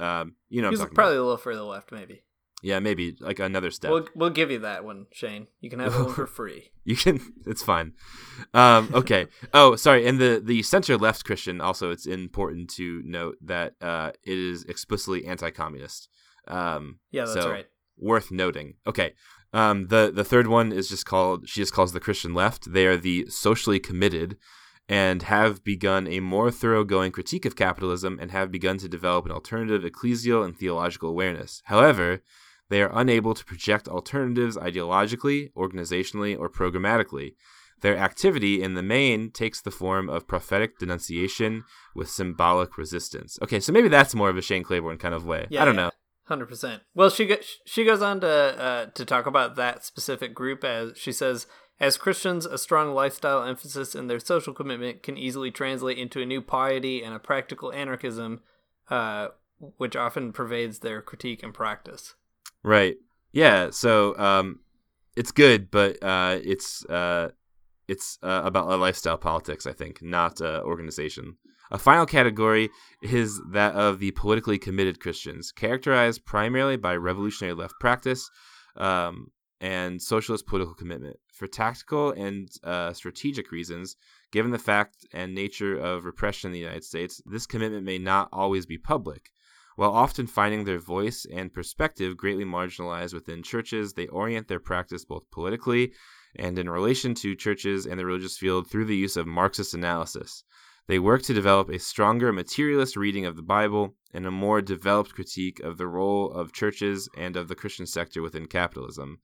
[0.00, 1.12] um, you know, he's probably about.
[1.12, 2.22] a little further left, maybe.
[2.62, 3.90] Yeah, maybe like another step.
[3.90, 5.46] We'll we'll give you that one, Shane.
[5.60, 6.72] You can have one for free.
[6.84, 7.20] You can.
[7.46, 7.92] It's fine.
[8.54, 9.26] Um, okay.
[9.52, 10.06] oh, sorry.
[10.06, 11.90] And the the center left Christian also.
[11.90, 16.08] It's important to note that uh, it is explicitly anti-communist.
[16.48, 17.66] Um, yeah, that's so right.
[17.98, 18.74] Worth noting.
[18.86, 19.12] Okay.
[19.52, 21.48] Um, the the third one is just called.
[21.48, 22.72] She just calls the Christian left.
[22.72, 24.38] They are the socially committed,
[24.88, 29.32] and have begun a more thoroughgoing critique of capitalism and have begun to develop an
[29.32, 31.62] alternative ecclesial and theological awareness.
[31.64, 32.22] However,
[32.68, 37.34] they are unable to project alternatives ideologically, organizationally, or programmatically.
[37.82, 43.38] Their activity in the main takes the form of prophetic denunciation with symbolic resistance.
[43.42, 45.46] Okay, so maybe that's more of a Shane Claiborne kind of way.
[45.50, 45.82] Yeah, I don't yeah.
[45.82, 45.90] know.
[46.24, 46.82] Hundred percent.
[46.92, 50.96] Well, she go- she goes on to uh, to talk about that specific group as
[50.96, 51.46] she says,
[51.78, 56.26] as Christians, a strong lifestyle emphasis in their social commitment can easily translate into a
[56.26, 58.40] new piety and a practical anarchism,
[58.88, 59.28] uh,
[59.76, 62.14] which often pervades their critique and practice.
[62.62, 62.96] Right.
[63.32, 63.70] Yeah.
[63.70, 64.60] So um,
[65.16, 67.30] it's good, but uh, it's uh,
[67.88, 71.36] it's uh, about lifestyle politics, I think, not organization.
[71.70, 72.70] A final category
[73.02, 78.30] is that of the politically committed Christians, characterized primarily by revolutionary left practice
[78.76, 81.16] um, and socialist political commitment.
[81.36, 83.96] For tactical and uh, strategic reasons,
[84.32, 88.30] given the fact and nature of repression in the United States, this commitment may not
[88.32, 89.32] always be public.
[89.74, 95.04] While often finding their voice and perspective greatly marginalized within churches, they orient their practice
[95.04, 95.92] both politically
[96.36, 100.42] and in relation to churches and the religious field through the use of Marxist analysis.
[100.86, 105.12] They work to develop a stronger materialist reading of the Bible and a more developed
[105.12, 109.18] critique of the role of churches and of the Christian sector within capitalism.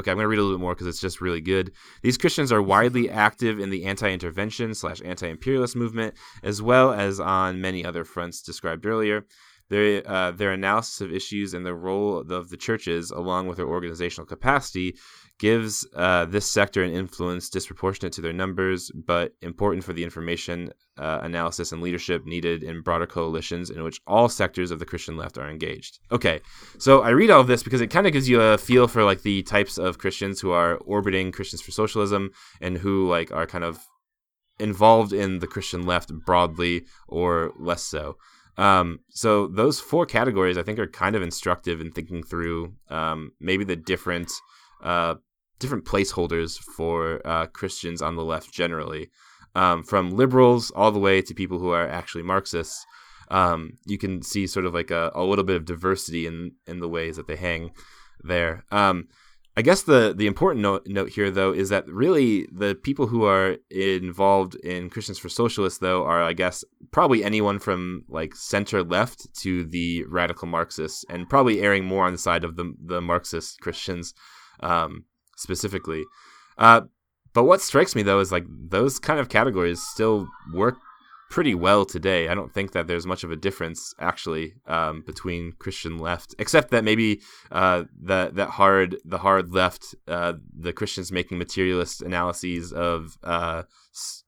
[0.00, 1.72] Okay, I'm going to read a little bit more because it's just really good.
[2.00, 7.60] These Christians are widely active in the anti-intervention slash anti-imperialist movement, as well as on
[7.60, 9.26] many other fronts described earlier.
[9.70, 13.68] Their, uh, their analysis of issues and the role of the churches, along with their
[13.68, 14.96] organizational capacity,
[15.38, 20.70] gives uh, this sector an influence disproportionate to their numbers, but important for the information,
[20.98, 25.16] uh, analysis, and leadership needed in broader coalitions in which all sectors of the Christian
[25.16, 25.98] left are engaged.
[26.12, 26.40] Okay,
[26.78, 29.02] so I read all of this because it kind of gives you a feel for
[29.04, 32.30] like the types of Christians who are orbiting Christians for Socialism
[32.60, 33.78] and who like are kind of
[34.58, 38.16] involved in the Christian left broadly or less so.
[38.60, 43.32] Um, so those four categories I think are kind of instructive in thinking through um,
[43.40, 44.30] maybe the different
[44.82, 45.14] uh,
[45.58, 49.10] different placeholders for uh, Christians on the left generally,
[49.54, 52.84] um, from liberals all the way to people who are actually Marxists.
[53.30, 56.80] Um, you can see sort of like a, a little bit of diversity in in
[56.80, 57.70] the ways that they hang
[58.22, 58.64] there.
[59.56, 63.24] I guess the the important note, note here though is that really the people who
[63.24, 68.82] are involved in Christians for Socialists though are I guess probably anyone from like center
[68.82, 73.00] left to the radical Marxists and probably erring more on the side of the the
[73.00, 74.14] Marxist Christians
[74.60, 75.04] um,
[75.36, 76.04] specifically.
[76.56, 76.82] Uh,
[77.32, 80.76] but what strikes me though is like those kind of categories still work
[81.30, 82.28] pretty well today.
[82.28, 86.70] I don't think that there's much of a difference actually um, between Christian left, except
[86.72, 92.72] that maybe uh, that that hard the hard left, uh, the Christians making materialist analyses
[92.72, 93.62] of uh,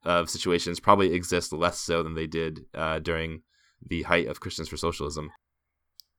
[0.05, 3.43] of situations probably exist less so than they did uh, during
[3.85, 5.31] the height of Christians for Socialism.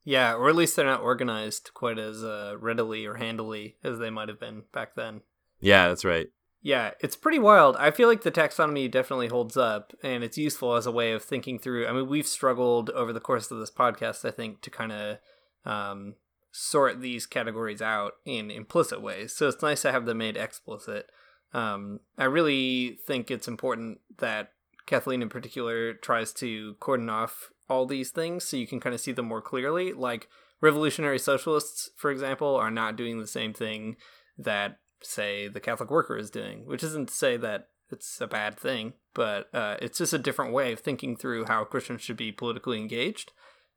[0.06, 4.10] Yeah, or at least they're not organized quite as uh, readily or handily as they
[4.10, 5.22] might have been back then.
[5.62, 6.28] Yeah, that's right.
[6.66, 7.76] Yeah, it's pretty wild.
[7.76, 11.22] I feel like the taxonomy definitely holds up and it's useful as a way of
[11.22, 11.86] thinking through.
[11.86, 15.18] I mean, we've struggled over the course of this podcast, I think, to kind of
[15.66, 16.16] um,
[16.54, 19.34] sort these categories out in implicit ways.
[19.34, 21.10] So it's nice to have them made explicit.
[21.54, 24.54] Um, I really think it's important that
[24.86, 29.02] Kathleen, in particular, tries to cordon off all these things so you can kind of
[29.02, 29.92] see them more clearly.
[29.92, 30.30] Like,
[30.62, 33.98] revolutionary socialists, for example, are not doing the same thing
[34.38, 38.60] that say the Catholic worker is doing, which isn't to say that it's a bad
[38.60, 42.32] thing, but uh, it's just a different way of thinking through how Christians should be
[42.32, 43.32] politically engaged.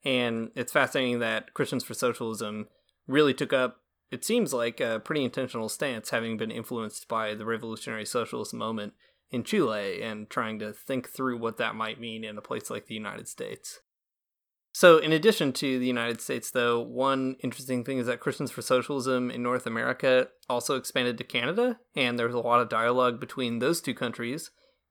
[0.04, 2.68] And it's fascinating that Christians for Socialism
[3.06, 7.44] really took up, it seems like, a pretty intentional stance, having been influenced by the
[7.44, 8.94] revolutionary socialist moment
[9.30, 12.86] in Chile and trying to think through what that might mean in a place like
[12.86, 13.80] the United States.
[14.76, 18.60] So, in addition to the United States, though, one interesting thing is that Christians for
[18.60, 23.18] Socialism in North America also expanded to Canada, and there was a lot of dialogue
[23.18, 24.50] between those two countries,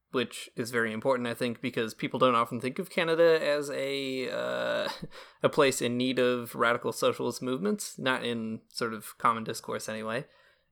[0.09, 4.27] which is very important, I think, because people don't often think of Canada as a
[4.27, 4.89] uh,
[5.43, 10.25] a place in need of radical socialist movements, not in sort of common discourse anyway.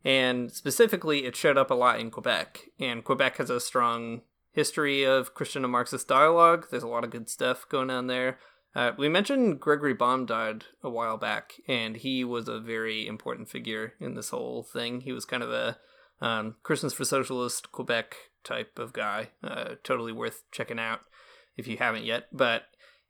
[0.04, 4.22] And specifically, it showed up a lot in Quebec, and Quebec has a strong
[4.54, 6.66] history of Christian and Marxist dialogue.
[6.72, 8.40] There's a lot of good stuff going on there.
[8.76, 13.48] Uh, we mentioned Gregory Baum died a while back, and he was a very important
[13.48, 15.02] figure in this whole thing.
[15.02, 15.78] He was kind of a
[16.22, 19.30] um, Christians for Socialist Quebec type of guy.
[19.44, 21.02] Uh, totally worth checking out
[21.56, 22.28] if you haven't yet.
[22.32, 22.64] But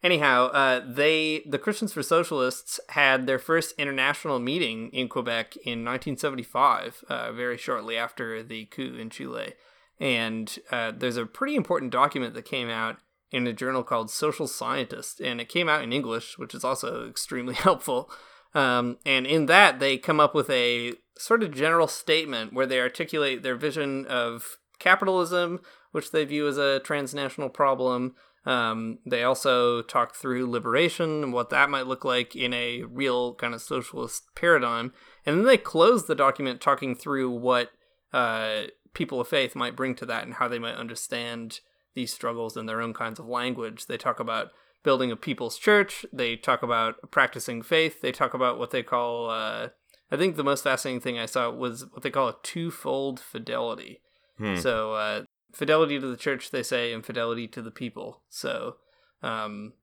[0.03, 5.85] anyhow, uh, they the Christians for Socialists had their first international meeting in Quebec in
[5.85, 9.53] 1975, uh, very shortly after the coup in Chile.
[9.99, 12.97] And uh, there's a pretty important document that came out
[13.33, 17.09] in a journal called Social Scientist, and it came out in English, which is also
[17.09, 18.09] extremely helpful.
[18.53, 22.79] Um, and in that, they come up with a sort of general statement where they
[22.79, 28.13] articulate their vision of capitalism, which they view as a transnational problem.
[28.45, 33.33] Um, they also talk through liberation and what that might look like in a real
[33.35, 34.93] kind of socialist paradigm.
[35.25, 37.71] And then they close the document talking through what
[38.11, 41.61] uh, people of faith might bring to that and how they might understand
[41.95, 43.85] these struggles in their own kinds of language.
[43.85, 44.49] They talk about
[44.83, 46.05] building a people's church.
[46.11, 48.01] They talk about practicing faith.
[48.01, 49.69] They talk about what they call, uh,
[50.11, 54.01] I think the most fascinating thing I saw was what they call a twofold fidelity.
[54.37, 54.55] Hmm.
[54.55, 58.23] So, uh, fidelity to the church, they say, and fidelity to the people.
[58.29, 58.75] So,
[59.21, 59.73] um,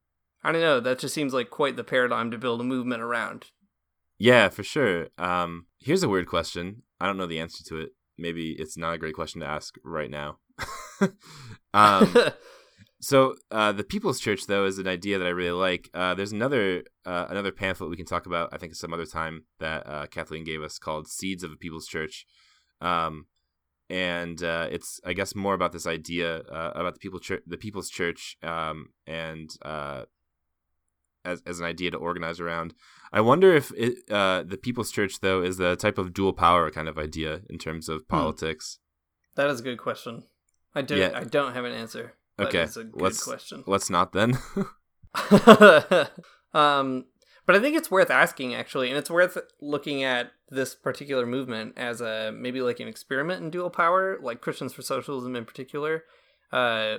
[0.43, 0.81] I don't know.
[0.81, 3.47] That just seems like quite the paradigm to build a movement around.
[4.19, 5.09] Yeah, for sure.
[5.19, 6.83] Um, here's a weird question.
[7.01, 7.91] I don't know the answer to it.
[8.19, 10.39] Maybe it's not a great question to ask right now.
[11.75, 12.15] um,
[13.01, 15.91] so uh, the People's Church, though, is an idea that I really like.
[15.95, 18.51] Uh, there's another uh, another pamphlet we can talk about.
[18.53, 21.87] I think some other time that uh, Kathleen gave us called "Seeds of a People's
[21.87, 22.27] Church,"
[22.81, 23.27] um,
[23.89, 27.91] and uh, it's I guess more about this idea uh, about the people the People's
[27.91, 29.51] Church um, and
[31.25, 32.75] as as an idea to organize around.
[33.13, 36.89] I wonder if it, the People's Church, though, is the type of dual power kind
[36.89, 38.17] of idea in terms of hmm.
[38.17, 38.79] politics.
[39.37, 40.25] That is a good question.
[40.75, 40.99] I don't.
[40.99, 41.13] Yeah.
[41.15, 42.15] I don't have an answer.
[42.39, 43.65] Okay, it's a good let's, question.
[43.67, 44.39] Let's not then.
[46.55, 47.05] um,
[47.47, 51.75] but I think it's worth asking actually, and it's worth looking at this particular movement
[51.77, 56.05] as a maybe like an experiment in dual power, like Christians for Socialism in particular.
[56.53, 56.99] Uh,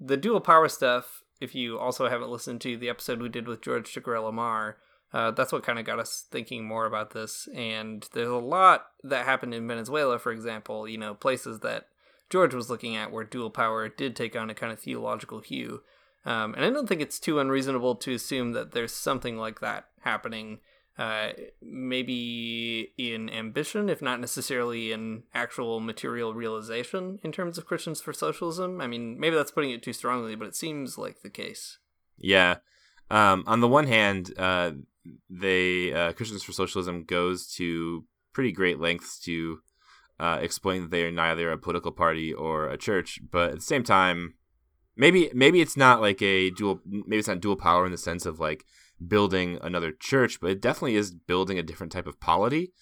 [0.00, 1.22] the dual power stuff.
[1.40, 4.76] If you also haven't listened to the episode we did with George Ciccariello-Maher,
[5.12, 7.48] uh, that's what kind of got us thinking more about this.
[7.54, 10.88] And there's a lot that happened in Venezuela, for example.
[10.88, 11.86] You know, places that
[12.32, 15.82] George was looking at, where dual power did take on a kind of theological hue.
[16.24, 19.88] Um, and I don't think it's too unreasonable to assume that there's something like that
[20.00, 20.60] happening,
[20.96, 28.00] uh, maybe in ambition, if not necessarily in actual material realization in terms of Christians
[28.00, 28.80] for socialism.
[28.80, 31.80] I mean, maybe that's putting it too strongly, but it seems like the case.
[32.16, 32.56] Yeah.
[33.10, 34.70] Um, on the one hand, uh,
[35.28, 39.58] they uh, Christians for Socialism goes to pretty great lengths to
[40.18, 43.62] uh, explain that they are neither a political party or a church, but at the
[43.62, 44.34] same time,
[44.96, 48.26] maybe maybe it's not like a dual maybe it's not dual power in the sense
[48.26, 48.64] of like
[49.06, 52.72] building another church, but it definitely is building a different type of polity.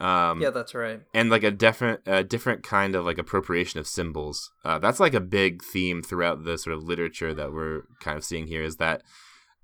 [0.00, 1.00] Um, yeah, that's right.
[1.14, 4.50] And like a different, a different kind of like appropriation of symbols.
[4.64, 8.24] Uh, that's like a big theme throughout the sort of literature that we're kind of
[8.24, 8.64] seeing here.
[8.64, 9.02] Is that,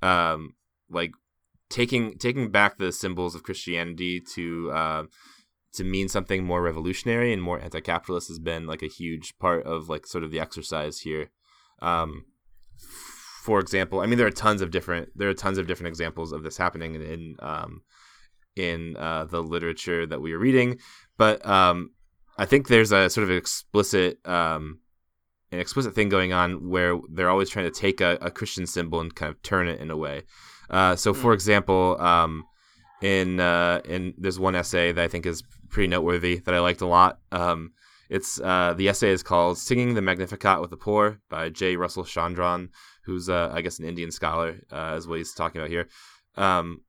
[0.00, 0.54] um,
[0.88, 1.10] like
[1.70, 5.02] taking taking back the symbols of Christianity to uh,
[5.74, 9.88] to mean something more revolutionary and more anti-capitalist has been like a huge part of
[9.88, 11.30] like sort of the exercise here.
[11.80, 12.24] Um,
[13.42, 16.32] for example, I mean there are tons of different there are tons of different examples
[16.32, 17.82] of this happening in in, um,
[18.56, 20.78] in uh, the literature that we are reading,
[21.16, 21.90] but um,
[22.36, 24.80] I think there's a sort of explicit um,
[25.50, 29.00] an explicit thing going on where they're always trying to take a, a Christian symbol
[29.00, 30.22] and kind of turn it in a way.
[30.68, 31.34] Uh, so, for hmm.
[31.34, 32.44] example, um,
[33.00, 36.80] in uh, in there's one essay that I think is pretty noteworthy that I liked
[36.80, 37.18] a lot.
[37.32, 37.72] Um,
[38.08, 41.76] it's uh, the essay is called "Singing the Magnificat with the Poor" by J.
[41.76, 42.70] Russell Chandran,
[43.04, 45.88] who's uh, I guess an Indian scholar, uh, is what he's talking about here.
[46.36, 46.82] Um,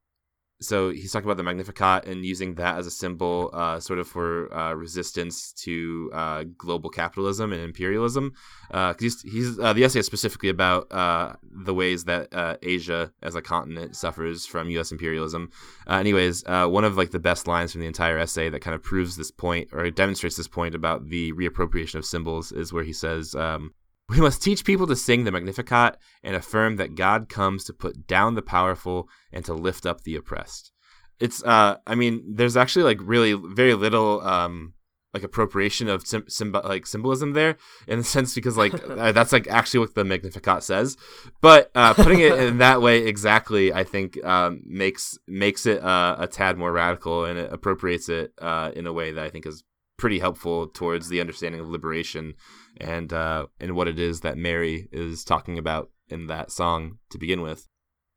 [0.61, 4.07] so he's talking about the Magnificat and using that as a symbol, uh, sort of
[4.07, 8.33] for uh, resistance to uh, global capitalism and imperialism.
[8.69, 12.27] Uh, he's, he's uh, the essay is specifically about uh, the ways that
[12.61, 14.91] Asia as a continent suffers from U.S.
[14.91, 15.49] imperialism.
[15.87, 19.15] anyways, one of like the best lines from the entire essay that kind of proves
[19.15, 23.33] this point or demonstrates this point about the reappropriation of symbols is where he says.
[23.33, 23.73] Um,
[24.09, 28.07] we must teach people to sing the Magnificat and affirm that God comes to put
[28.07, 30.71] down the powerful and to lift up the oppressed.
[31.19, 34.73] It's, uh, I mean, there's actually like really very little, um,
[35.13, 37.57] like appropriation of sim- like symbolism there
[37.87, 40.97] in the sense because like uh, that's like actually what the Magnificat says,
[41.41, 46.15] but uh, putting it in that way exactly, I think um, makes makes it uh,
[46.19, 49.45] a tad more radical and it appropriates it uh, in a way that I think
[49.45, 49.63] is
[49.99, 52.33] pretty helpful towards the understanding of liberation
[52.77, 57.19] and uh, and what it is that Mary is talking about in that song to
[57.19, 57.67] begin with.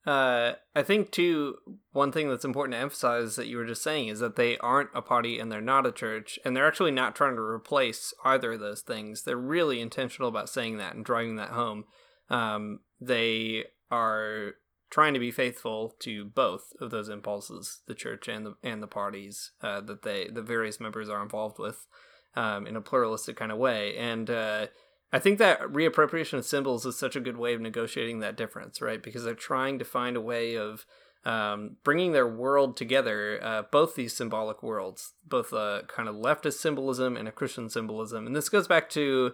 [0.07, 1.57] Uh, I think too.
[1.93, 4.91] One thing that's important to emphasize that you were just saying is that they aren't
[4.95, 8.53] a party and they're not a church, and they're actually not trying to replace either
[8.53, 9.23] of those things.
[9.23, 11.85] They're really intentional about saying that and driving that home.
[12.31, 14.55] Um, they are
[14.93, 18.87] trying to be faithful to both of those impulses, the church and the and the
[18.87, 21.87] parties uh, that they the various members are involved with,
[22.37, 24.31] um, in a pluralistic kind of way, and.
[24.31, 24.67] Uh,
[25.15, 28.81] I think that reappropriation of symbols is such a good way of negotiating that difference,
[28.81, 29.03] right?
[29.03, 30.87] Because they're trying to find a way of
[31.25, 36.55] um, bringing their world together, uh, both these symbolic worlds, both a kind of leftist
[36.55, 38.27] symbolism and a Christian symbolism.
[38.27, 39.33] And this goes back to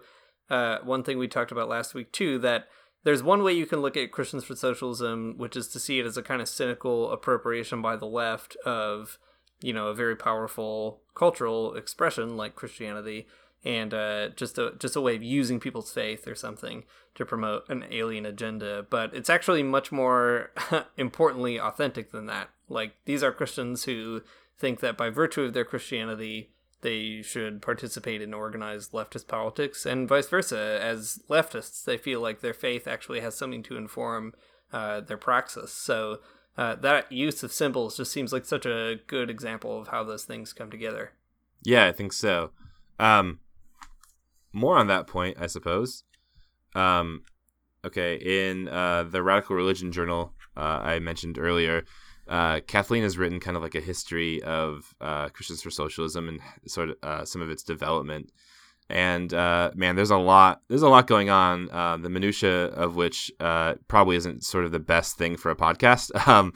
[0.50, 2.66] uh, one thing we talked about last week, too, that
[3.04, 6.06] there's one way you can look at Christians for Socialism, which is to see it
[6.06, 9.18] as a kind of cynical appropriation by the left of,
[9.60, 13.26] you know, a very powerful cultural expression like Christianity
[13.64, 16.84] and uh, just a just a way of using people's faith or something
[17.14, 18.86] to promote an alien agenda.
[18.88, 20.52] But it's actually much more
[20.96, 22.50] importantly authentic than that.
[22.68, 24.22] Like these are Christians who
[24.56, 26.50] think that by virtue of their Christianity,
[26.80, 30.78] they should participate in organized leftist politics, and vice versa.
[30.80, 34.34] As leftists, they feel like their faith actually has something to inform
[34.72, 35.72] uh, their praxis.
[35.72, 36.18] So.
[36.56, 40.24] Uh, that use of symbols just seems like such a good example of how those
[40.24, 41.12] things come together.
[41.62, 42.50] Yeah, I think so.
[42.98, 43.38] Um,
[44.52, 46.04] more on that point, I suppose.
[46.74, 47.22] Um,
[47.84, 51.84] okay, in uh, the Radical Religion Journal uh, I mentioned earlier,
[52.28, 56.40] uh, Kathleen has written kind of like a history of uh, Christians for Socialism and
[56.66, 58.30] sort of uh, some of its development.
[58.90, 60.62] And uh, man, there's a lot.
[60.68, 61.66] There's a lot going on.
[62.02, 66.10] the minutia of which probably isn't sort of the best thing for a podcast.
[66.28, 66.52] Um,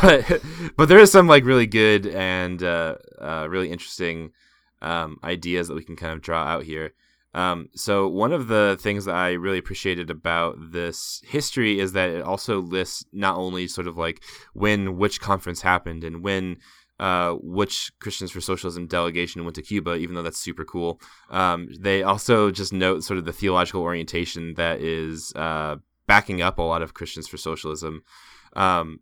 [0.00, 0.42] but
[0.76, 4.32] but there is some like really good and really interesting
[4.80, 6.92] um, ideas that we can kind of draw out here.
[7.34, 12.10] Um, so one of the things that I really appreciated about this history is that
[12.10, 14.22] it also lists not only sort of like
[14.52, 16.58] when which conference happened and when
[17.00, 21.00] uh, which Christians for Socialism delegation went to Cuba, even though that's super cool.
[21.30, 25.76] Um, they also just note sort of the theological orientation that is uh,
[26.06, 28.04] backing up a lot of Christians for Socialism.
[28.54, 29.00] Um,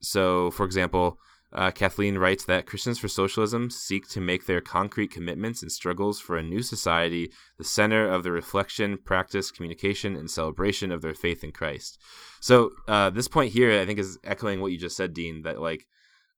[0.00, 1.20] so, for example,
[1.52, 6.20] uh, Kathleen writes that Christians for Socialism seek to make their concrete commitments and struggles
[6.20, 11.14] for a new society the center of the reflection, practice, communication, and celebration of their
[11.14, 11.98] faith in Christ.
[12.40, 15.60] So, uh, this point here, I think, is echoing what you just said, Dean, that
[15.60, 15.86] like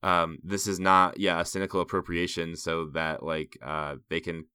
[0.02, 4.46] um, this is not, yeah, a cynical appropriation so that like uh, they can,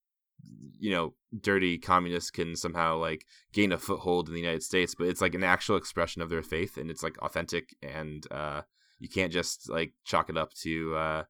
[0.80, 5.08] you know, dirty communists can somehow like gain a foothold in the United States, but
[5.08, 8.62] it's like an actual expression of their faith and it's like authentic and, uh,
[9.00, 11.24] you can't just like chalk it up to uh,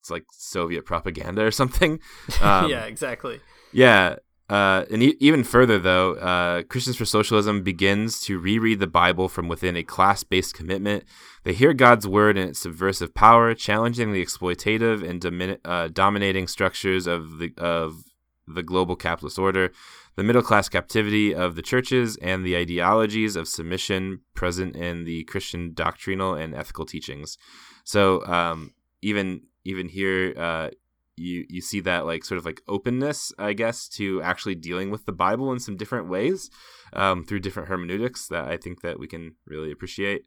[0.00, 2.00] it's like Soviet propaganda or something.
[2.40, 3.40] Um, yeah, exactly.
[3.72, 4.16] Yeah.
[4.48, 9.28] Uh, and e- even further, though, uh, Christians for Socialism begins to reread the Bible
[9.28, 11.04] from within a class based commitment.
[11.44, 16.46] They hear God's word and its subversive power, challenging the exploitative and domi- uh, dominating
[16.46, 18.04] structures of the of
[18.46, 19.72] the global capitalist order
[20.18, 25.22] the middle class captivity of the churches, and the ideologies of submission present in the
[25.24, 27.38] Christian doctrinal and ethical teachings.
[27.84, 30.70] So um, even even here, uh,
[31.14, 35.06] you you see that like sort of like openness, I guess, to actually dealing with
[35.06, 36.50] the Bible in some different ways
[36.94, 40.22] um, through different hermeneutics that I think that we can really appreciate.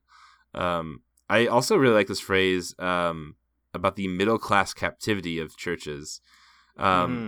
[0.53, 3.35] Um, I also really like this phrase um,
[3.73, 6.21] about the middle class captivity of churches.
[6.77, 7.27] Um, mm-hmm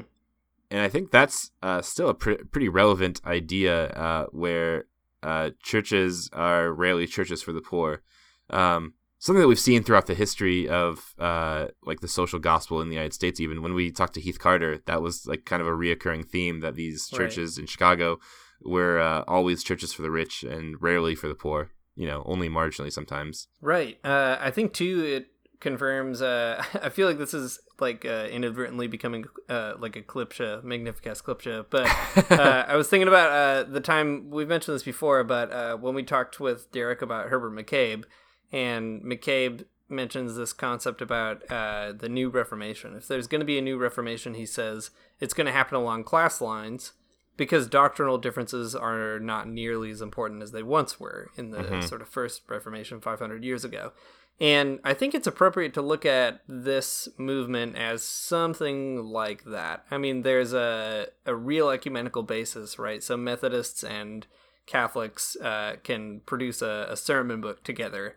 [0.74, 4.86] and I think that's uh, still a pr- pretty relevant idea uh, where
[5.22, 8.02] uh, churches are rarely churches for the poor.
[8.50, 12.90] Um, something that we've seen throughout the history of uh, like the social gospel in
[12.90, 13.40] the United States.
[13.40, 16.62] Even when we talked to Heath Carter, that was like kind of a reoccurring theme
[16.62, 17.62] that these churches right.
[17.62, 18.18] in Chicago
[18.64, 21.70] were uh, always churches for the rich and rarely for the poor.
[21.96, 23.48] You know, only marginally sometimes.
[23.62, 24.00] Right.
[24.04, 25.28] Uh, I think too it
[25.64, 26.22] confirms.
[26.22, 31.24] Uh, I feel like this is like uh, inadvertently becoming uh, like a clipsha, magnificast
[31.24, 31.66] clipsha.
[31.70, 31.88] But
[32.32, 35.96] uh, I was thinking about uh, the time we've mentioned this before, but uh, when
[35.96, 38.04] we talked with Derek about Herbert McCabe,
[38.52, 42.96] and McCabe mentions this concept about uh, the new Reformation.
[42.96, 46.04] If there's going to be a new Reformation, he says it's going to happen along
[46.04, 46.94] class lines
[47.36, 51.82] because doctrinal differences are not nearly as important as they once were in the mm-hmm.
[51.82, 53.92] sort of first Reformation 500 years ago.
[54.40, 59.86] And I think it's appropriate to look at this movement as something like that.
[59.92, 63.04] I mean, there's a, a real ecumenical basis, right?
[63.04, 64.26] So Methodists and
[64.66, 68.16] Catholics uh, can produce a, a, sermon book together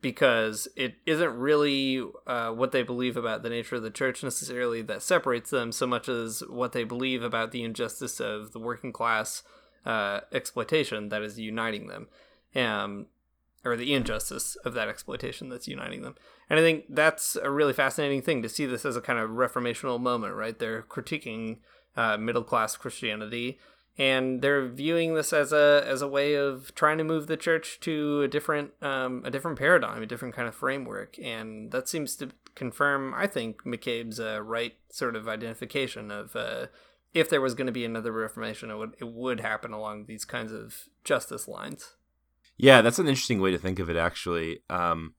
[0.00, 4.82] because it isn't really uh, what they believe about the nature of the church necessarily
[4.82, 8.90] that separates them so much as what they believe about the injustice of the working
[8.90, 9.42] class
[9.84, 12.08] uh, exploitation that is uniting them.
[12.56, 13.06] Um,
[13.64, 16.16] or the injustice of that exploitation that's uniting them.
[16.50, 19.30] And I think that's a really fascinating thing to see this as a kind of
[19.30, 20.58] reformational moment, right?
[20.58, 21.58] They're critiquing
[21.96, 23.58] uh, middle class Christianity,
[23.98, 27.78] and they're viewing this as a as a way of trying to move the church
[27.80, 32.16] to a different um, a different paradigm, a different kind of framework, and that seems
[32.16, 36.66] to confirm, I think, McCabe's uh, right sort of identification of uh,
[37.14, 40.24] if there was going to be another Reformation, it would it would happen along these
[40.24, 41.94] kinds of justice lines.
[42.62, 43.96] Yeah, that's an interesting way to think of it.
[43.96, 45.14] Actually, um,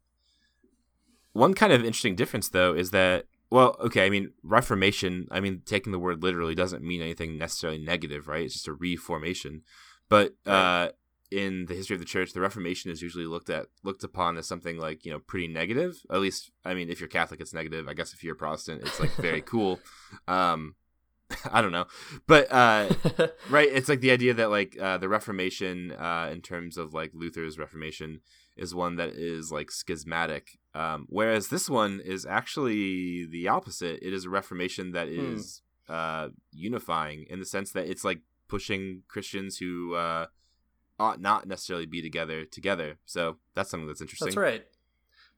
[1.34, 5.28] one kind of interesting difference though is that well, okay, I mean Reformation.
[5.30, 8.46] I mean taking the word literally doesn't mean anything necessarily negative, right?
[8.46, 9.64] It's just a reformation.
[10.08, 10.90] But uh,
[11.32, 14.48] in the history of the church, the Reformation is usually looked at looked upon as
[14.48, 15.98] something like you know pretty negative.
[16.10, 17.90] At least, I mean, if you're Catholic, it's negative.
[17.90, 19.82] I guess if you're Protestant, it's like very cool.
[20.30, 20.76] Um,
[21.52, 21.86] I don't know,
[22.28, 22.90] but uh,
[23.50, 27.12] right, it's like the idea that like uh, the Reformation, uh, in terms of like
[27.14, 28.22] Luther's Reformation,
[28.56, 34.00] is one that is like schismatic, um, whereas this one is actually the opposite.
[34.02, 35.36] It is a Reformation that is hmm.
[35.36, 36.28] is hmm.
[36.52, 40.28] unifying in the sense that it's like pushing Christians who uh,
[41.00, 42.98] ought not necessarily be together together.
[43.06, 44.28] So that's something that's interesting.
[44.28, 44.66] That's right.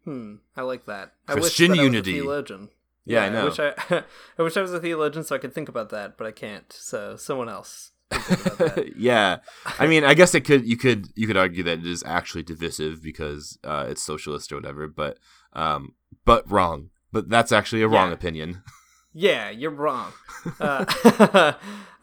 [0.04, 1.14] Hmm, I like that.
[1.28, 2.14] Christian I wish that unity.
[2.14, 2.70] theologian.
[3.06, 3.42] Yeah, yeah, I know.
[3.42, 3.60] I wish
[3.92, 4.04] I,
[4.40, 6.72] I wish I was a theologian so I could think about that, but I can't.
[6.72, 7.92] So someone else.
[8.96, 9.38] yeah,
[9.80, 10.66] I mean, I guess it could.
[10.66, 14.56] You could you could argue that it is actually divisive because uh, it's socialist or
[14.56, 15.18] whatever, but
[15.54, 15.94] um,
[16.24, 16.90] but wrong.
[17.12, 18.16] But that's actually a wrong yeah.
[18.16, 18.64] opinion.
[19.18, 20.12] Yeah, you're wrong.
[20.60, 21.54] Uh,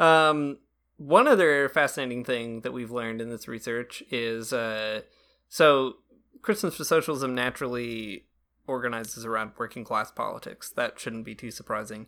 [0.00, 0.56] um,
[0.96, 5.02] one other fascinating thing that we've learned in this research is uh,
[5.50, 5.96] so
[6.40, 8.24] Christians for Socialism naturally
[8.66, 10.70] organizes around working class politics.
[10.70, 12.06] That shouldn't be too surprising.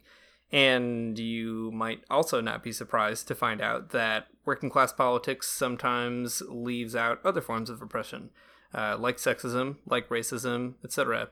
[0.52, 6.42] And you might also not be surprised to find out that working class politics sometimes
[6.48, 8.30] leaves out other forms of oppression,
[8.72, 11.30] uh, like sexism, like racism, etc.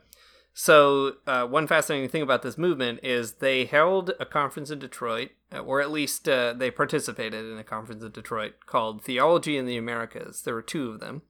[0.53, 5.31] So, uh, one fascinating thing about this movement is they held a conference in Detroit,
[5.51, 9.65] uh, or at least uh, they participated in a conference in Detroit called Theology in
[9.65, 10.43] the Americas.
[10.43, 11.23] There were two of them.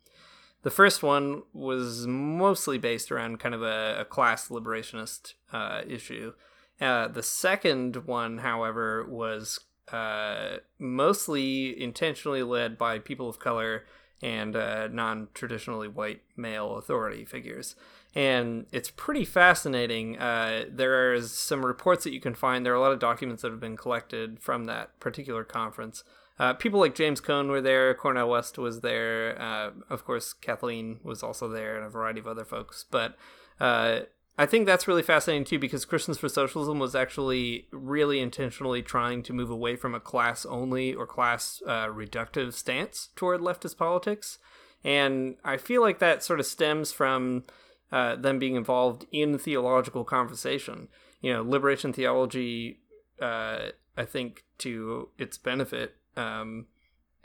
[0.63, 6.33] The first one was mostly based around kind of a, a class liberationist uh, issue.
[6.81, 9.59] Uh, the second one, however, was
[9.91, 13.85] uh, mostly intentionally led by people of color
[14.21, 17.75] and non traditionally white male authority figures
[18.15, 20.17] and it's pretty fascinating.
[20.17, 22.65] Uh, are some reports that you can find.
[22.65, 26.03] There are a lot of documents that have been collected from that particular conference.
[26.39, 30.99] Uh, people like James Cone were there, Cornel West was there, uh, of course, Kathleen
[31.03, 32.85] was also there, and a variety of other folks.
[32.89, 33.15] But
[33.59, 34.01] uh,
[34.37, 39.21] I think that's really fascinating too because Christians for Socialism was actually really intentionally trying
[39.23, 44.39] to move away from a class only or class uh, reductive stance toward leftist politics.
[44.83, 47.43] And I feel like that sort of stems from
[47.91, 50.87] uh, them being involved in theological conversation.
[51.21, 52.79] You know, liberation theology,
[53.21, 56.67] uh, I think, to its benefit, um,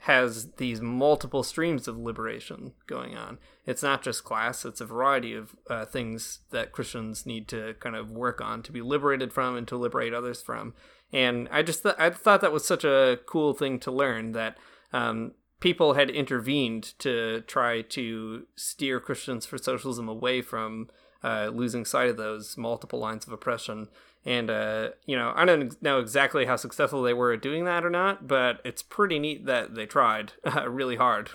[0.03, 3.39] has these multiple streams of liberation going on.
[3.66, 7.97] It's not just class; it's a variety of uh, things that Christians need to kind
[7.97, 10.74] of work on to be liberated from and to liberate others from.
[11.12, 14.57] And I just th- I thought that was such a cool thing to learn that
[14.93, 20.89] um, people had intervened to try to steer Christians for socialism away from
[21.24, 23.89] uh, losing sight of those multiple lines of oppression.
[24.29, 27.83] And, uh, you know, I don't know exactly how successful they were at doing that
[27.83, 31.31] or not, but it's pretty neat that they tried uh, really hard.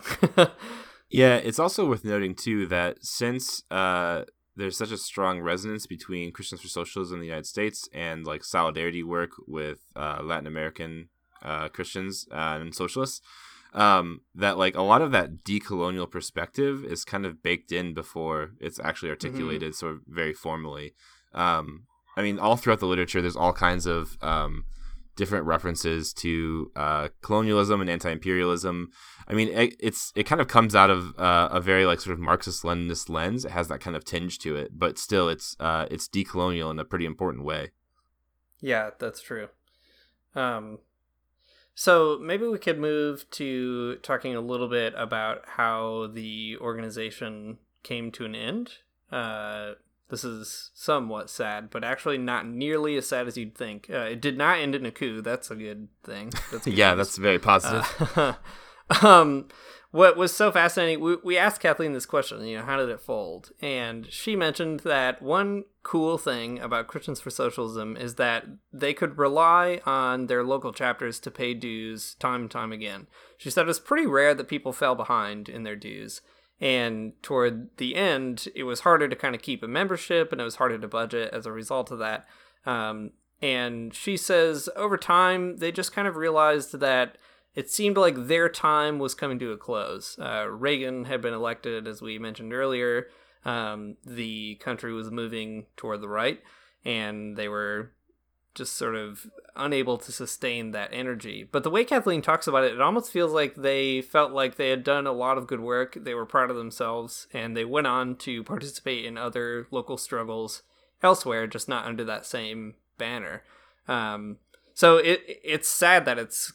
[1.10, 4.26] yeah, it's also worth noting, too, that since uh,
[4.56, 8.44] there's such a strong resonance between Christians for Socialism in the United States and, like,
[8.44, 11.10] solidarity work with uh, Latin American
[11.42, 13.22] uh, Christians and socialists,
[13.74, 18.52] um, that like a lot of that decolonial perspective is kind of baked in before
[18.60, 19.26] it's actually mm-hmm.
[19.26, 19.80] articulated mm-hmm.
[19.80, 20.94] sort of very formally.
[21.34, 24.66] Um, I mean, all throughout the literature, there's all kinds of um,
[25.16, 28.90] different references to uh, colonialism and anti-imperialism.
[29.28, 32.14] I mean, it, it's it kind of comes out of uh, a very like sort
[32.14, 33.46] of Marxist-Leninist lens.
[33.46, 36.80] It has that kind of tinge to it, but still, it's uh, it's decolonial in
[36.80, 37.72] a pretty important way.
[38.60, 39.50] Yeah, that's true.
[40.36, 40.80] Um,
[41.76, 48.12] so maybe we could move to talking a little bit about how the organization came
[48.12, 48.72] to an end.
[50.10, 53.90] This is somewhat sad, but actually not nearly as sad as you'd think.
[53.90, 55.22] Uh, it did not end in a coup.
[55.22, 56.32] That's a good thing.
[56.52, 57.08] That's yeah, news.
[57.08, 58.12] that's very positive.
[58.16, 58.34] Uh,
[59.02, 59.48] um,
[59.94, 63.00] what was so fascinating, we, we asked Kathleen this question, you know, how did it
[63.00, 63.52] fold?
[63.62, 69.20] And she mentioned that one cool thing about Christians for Socialism is that they could
[69.20, 73.06] rely on their local chapters to pay dues time and time again.
[73.38, 76.22] She said it was pretty rare that people fell behind in their dues.
[76.62, 80.46] And toward the end, it was harder to kind of keep a membership and it
[80.46, 82.26] was harder to budget as a result of that.
[82.66, 87.18] Um, and she says over time, they just kind of realized that
[87.56, 90.18] it seemed like their time was coming to a close.
[90.18, 93.08] Uh, Reagan had been elected, as we mentioned earlier.
[93.46, 96.42] Um, the country was moving toward the right,
[96.86, 97.92] and they were
[98.56, 101.48] just sort of unable to sustain that energy.
[101.50, 104.70] But the way Kathleen talks about it, it almost feels like they felt like they
[104.70, 105.98] had done a lot of good work.
[106.00, 110.64] They were proud of themselves, and they went on to participate in other local struggles
[111.02, 113.44] elsewhere, just not under that same banner.
[113.88, 114.38] Um,
[114.74, 116.54] so it it's sad that it's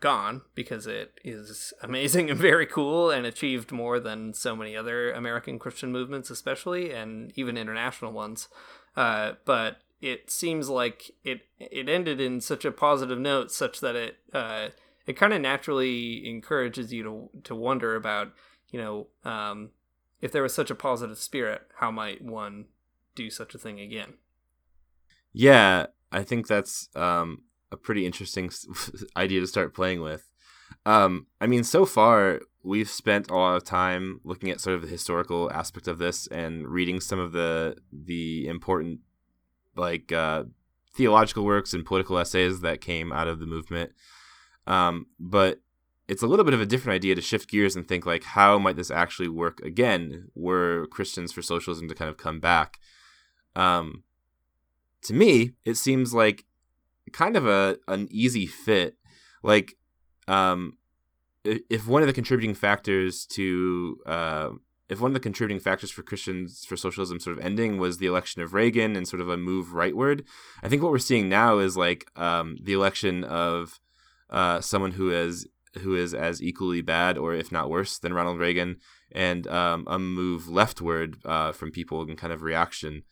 [0.00, 5.12] gone because it is amazing and very cool and achieved more than so many other
[5.12, 8.48] American Christian movements, especially and even international ones.
[8.96, 13.96] Uh, but it seems like it it ended in such a positive note, such that
[13.96, 14.68] it uh,
[15.06, 18.32] it kind of naturally encourages you to to wonder about
[18.70, 19.70] you know um,
[20.20, 22.66] if there was such a positive spirit, how might one
[23.14, 24.14] do such a thing again?
[25.32, 28.50] Yeah, I think that's um, a pretty interesting
[29.16, 30.30] idea to start playing with.
[30.86, 34.82] Um, I mean, so far we've spent a lot of time looking at sort of
[34.82, 39.00] the historical aspect of this and reading some of the the important
[39.76, 40.44] like uh,
[40.94, 43.92] theological works and political essays that came out of the movement.
[44.66, 45.60] Um, but
[46.08, 48.58] it's a little bit of a different idea to shift gears and think like, how
[48.58, 50.28] might this actually work again?
[50.34, 52.78] Were Christians for socialism to kind of come back?
[53.54, 54.02] Um,
[55.02, 56.44] to me, it seems like
[57.12, 58.96] kind of a an easy fit.
[59.42, 59.76] Like,
[60.28, 60.78] um,
[61.44, 64.50] if one of the contributing factors to uh,
[64.90, 68.06] if one of the contributing factors for Christians for socialism sort of ending was the
[68.06, 70.24] election of Reagan and sort of a move rightward,
[70.62, 73.78] I think what we're seeing now is like um, the election of
[74.28, 75.46] uh, someone who is
[75.78, 78.78] who is as equally bad or if not worse than Ronald Reagan,
[79.12, 83.04] and um, a move leftward uh, from people in kind of reaction.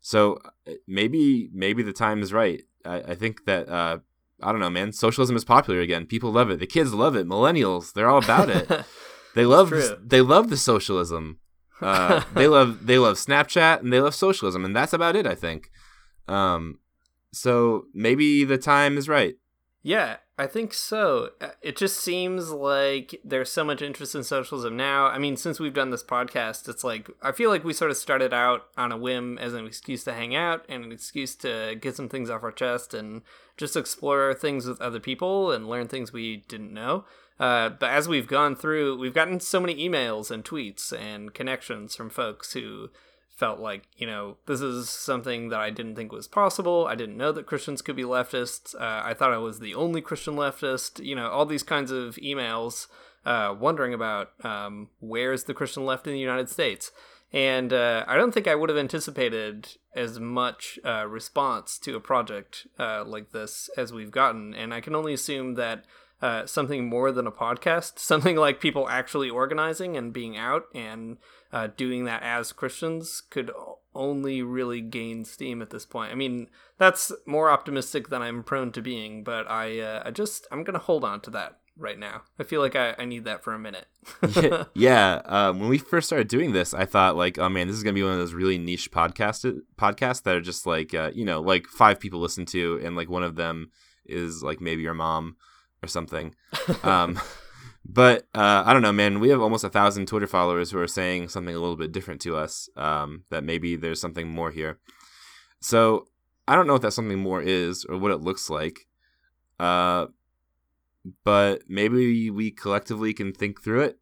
[0.00, 2.62] So uh, maybe maybe the time is right.
[2.82, 3.98] I, I think that uh,
[4.40, 4.92] I don't know, man.
[4.92, 6.06] Socialism is popular again.
[6.06, 6.60] People love it.
[6.60, 7.28] The kids love it.
[7.28, 8.70] Millennials, they're all about it.
[9.36, 9.70] they love
[10.02, 11.38] they love the socialism.
[11.82, 15.26] Uh, they love they love Snapchat and they love socialism, and that's about it.
[15.26, 15.70] I think.
[16.26, 16.78] Um,
[17.32, 19.36] so maybe the time is right.
[19.82, 21.30] Yeah, I think so.
[21.38, 25.06] Uh, it just seems like there's so much interest in socialism now.
[25.06, 27.98] I mean, since we've done this podcast, it's like I feel like we sort of
[27.98, 31.76] started out on a whim as an excuse to hang out and an excuse to
[31.78, 33.20] get some things off our chest and
[33.58, 37.04] just explore things with other people and learn things we didn't know.
[37.38, 41.94] Uh, but as we've gone through, we've gotten so many emails and tweets and connections
[41.94, 42.88] from folks who
[43.36, 46.86] felt like you know this is something that I didn't think was possible.
[46.86, 48.74] I didn't know that Christians could be leftists.
[48.74, 51.04] Uh, I thought I was the only Christian leftist.
[51.04, 52.86] You know, all these kinds of emails
[53.26, 56.90] uh, wondering about um, where's the Christian left in the United States.
[57.32, 62.00] And uh, I don't think I would have anticipated as much uh, response to a
[62.00, 64.54] project like this as we've gotten.
[64.54, 65.84] And I can only assume that
[66.22, 71.18] uh, something more than a podcast, something like people actually organizing and being out and
[71.52, 73.50] uh, doing that as Christians could
[73.94, 76.12] only really gain steam at this point.
[76.12, 76.48] I mean,
[76.78, 80.78] that's more optimistic than I'm prone to being, but I, uh, I just, I'm gonna
[80.78, 82.22] hold on to that right now.
[82.38, 83.86] I feel like I, I need that for a minute.
[84.36, 85.22] yeah, yeah.
[85.24, 87.94] Um, when we first started doing this, I thought like, oh man, this is gonna
[87.94, 91.40] be one of those really niche podcast podcasts that are just like, uh, you know,
[91.40, 93.70] like five people listen to, and like one of them
[94.04, 95.36] is like maybe your mom
[95.86, 96.34] or something.
[96.82, 97.20] Um,
[97.88, 99.20] but uh, I don't know, man.
[99.20, 102.20] We have almost a thousand Twitter followers who are saying something a little bit different
[102.22, 102.68] to us.
[102.76, 104.78] Um, that maybe there's something more here.
[105.60, 106.08] So
[106.48, 108.86] I don't know what that something more is or what it looks like.
[109.58, 110.06] Uh,
[111.24, 113.98] but maybe we collectively can think through it.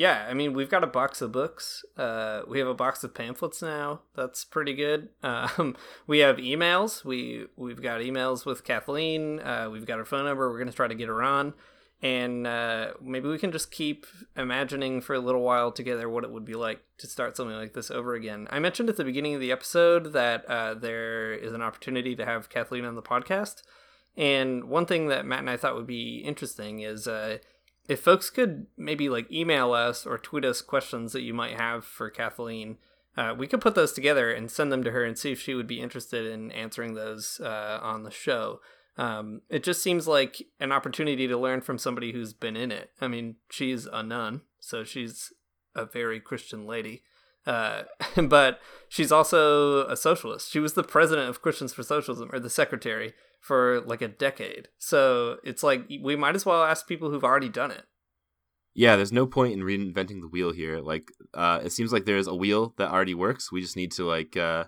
[0.00, 1.84] Yeah, I mean, we've got a box of books.
[1.94, 4.00] Uh, we have a box of pamphlets now.
[4.16, 5.10] That's pretty good.
[5.22, 5.76] Um,
[6.06, 7.04] we have emails.
[7.04, 9.40] We we've got emails with Kathleen.
[9.40, 10.50] Uh, we've got her phone number.
[10.50, 11.52] We're gonna try to get her on
[12.02, 16.30] and uh, maybe we can just keep imagining for a little while together what it
[16.30, 18.48] would be like to start something like this over again.
[18.50, 22.24] I mentioned at the beginning of the episode that uh, there is an opportunity to
[22.24, 23.62] have Kathleen on the podcast,
[24.16, 27.38] and one thing that Matt and I thought would be interesting is uh,
[27.90, 31.84] if folks could maybe like email us or tweet us questions that you might have
[31.84, 32.78] for Kathleen.
[33.16, 35.54] Uh, we could put those together and send them to her and see if she
[35.54, 38.60] would be interested in answering those uh, on the show.
[38.96, 42.92] Um, it just seems like an opportunity to learn from somebody who's been in it.
[43.00, 45.32] I mean, she's a nun, so she's
[45.74, 47.02] a very Christian lady.
[47.50, 47.82] Uh,
[48.28, 50.50] but she's also a socialist.
[50.50, 54.68] She was the president of Christians for Socialism, or the secretary, for like a decade.
[54.78, 57.84] So it's like we might as well ask people who've already done it.
[58.74, 60.80] yeah, there's no point in reinventing the wheel here.
[60.80, 63.50] Like, uh, it seems like there's a wheel that already works.
[63.50, 64.64] We just need to like uh,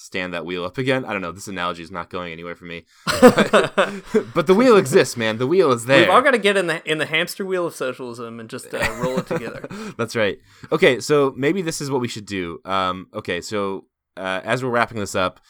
[0.00, 1.04] stand that wheel up again.
[1.04, 1.30] I don't know.
[1.30, 2.86] This analogy is not going anywhere for me.
[3.06, 5.36] but the wheel exists, man.
[5.36, 6.00] The wheel is there.
[6.00, 8.72] We've all got to get in the in the hamster wheel of socialism and just
[8.72, 9.66] uh, roll it together.
[9.98, 10.38] That's right.
[10.72, 12.60] Okay, so maybe this is what we should do.
[12.64, 13.86] Um, okay, so
[14.16, 15.40] uh, as we're wrapping this up,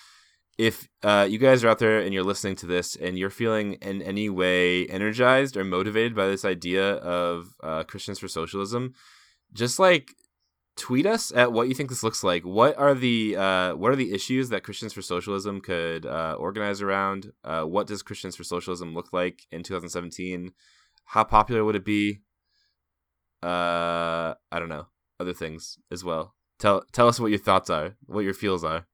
[0.58, 3.74] if uh, you guys are out there and you're listening to this and you're feeling
[3.74, 8.94] in any way energized or motivated by this idea of uh, Christians for Socialism,
[9.52, 10.14] just like
[10.76, 12.44] tweet us at what you think this looks like.
[12.44, 16.80] What are the uh, what are the issues that Christians for Socialism could uh, organize
[16.82, 17.32] around?
[17.44, 20.52] Uh, what does Christians for Socialism look like in 2017?
[21.06, 22.20] How popular would it be?
[23.42, 24.86] Uh, I don't know.
[25.18, 26.34] Other things as well.
[26.58, 28.86] Tell tell us what your thoughts are, what your feels are.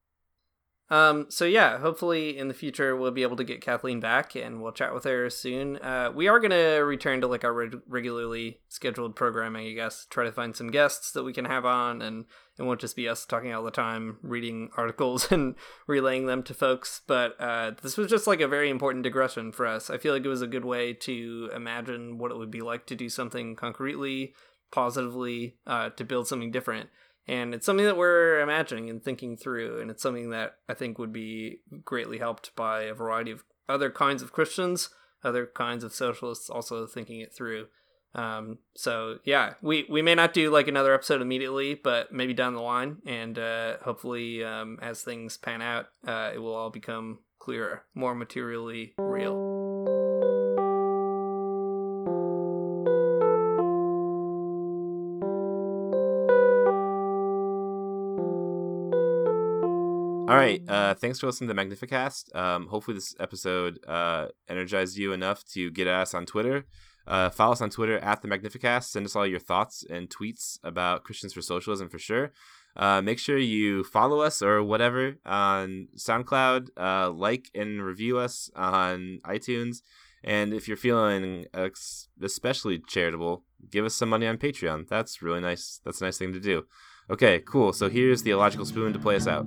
[0.88, 4.62] Um, so yeah, hopefully in the future we'll be able to get Kathleen back and
[4.62, 5.78] we'll chat with her soon.
[5.78, 10.06] Uh, we are gonna return to like our reg- regularly scheduled programming, I guess.
[10.08, 12.26] Try to find some guests that we can have on, and
[12.56, 15.56] it won't just be us talking all the time, reading articles and
[15.88, 17.00] relaying them to folks.
[17.06, 19.90] But uh, this was just like a very important digression for us.
[19.90, 22.86] I feel like it was a good way to imagine what it would be like
[22.86, 24.34] to do something concretely,
[24.70, 26.90] positively, uh, to build something different
[27.28, 30.98] and it's something that we're imagining and thinking through and it's something that i think
[30.98, 34.90] would be greatly helped by a variety of other kinds of christians
[35.26, 37.66] other kinds of socialists also thinking it through.
[38.14, 42.54] Um, so yeah we we may not do like another episode immediately but maybe down
[42.54, 47.18] the line and uh, hopefully um, as things pan out uh, it will all become
[47.38, 49.75] clearer more materially real
[60.28, 60.60] All right.
[60.68, 62.34] Uh, thanks for listening to Magnificast.
[62.34, 66.66] Um, hopefully, this episode uh, energized you enough to get us on Twitter.
[67.06, 68.84] Uh, follow us on Twitter at the Magnificast.
[68.84, 72.32] Send us all your thoughts and tweets about Christians for Socialism for sure.
[72.74, 76.70] Uh, make sure you follow us or whatever on SoundCloud.
[76.76, 79.82] Uh, like and review us on iTunes.
[80.24, 81.46] And if you're feeling
[82.20, 84.88] especially charitable, give us some money on Patreon.
[84.88, 85.80] That's really nice.
[85.84, 86.64] That's a nice thing to do.
[87.08, 87.72] Okay, cool.
[87.72, 89.46] So here's the illogical spoon to play us out.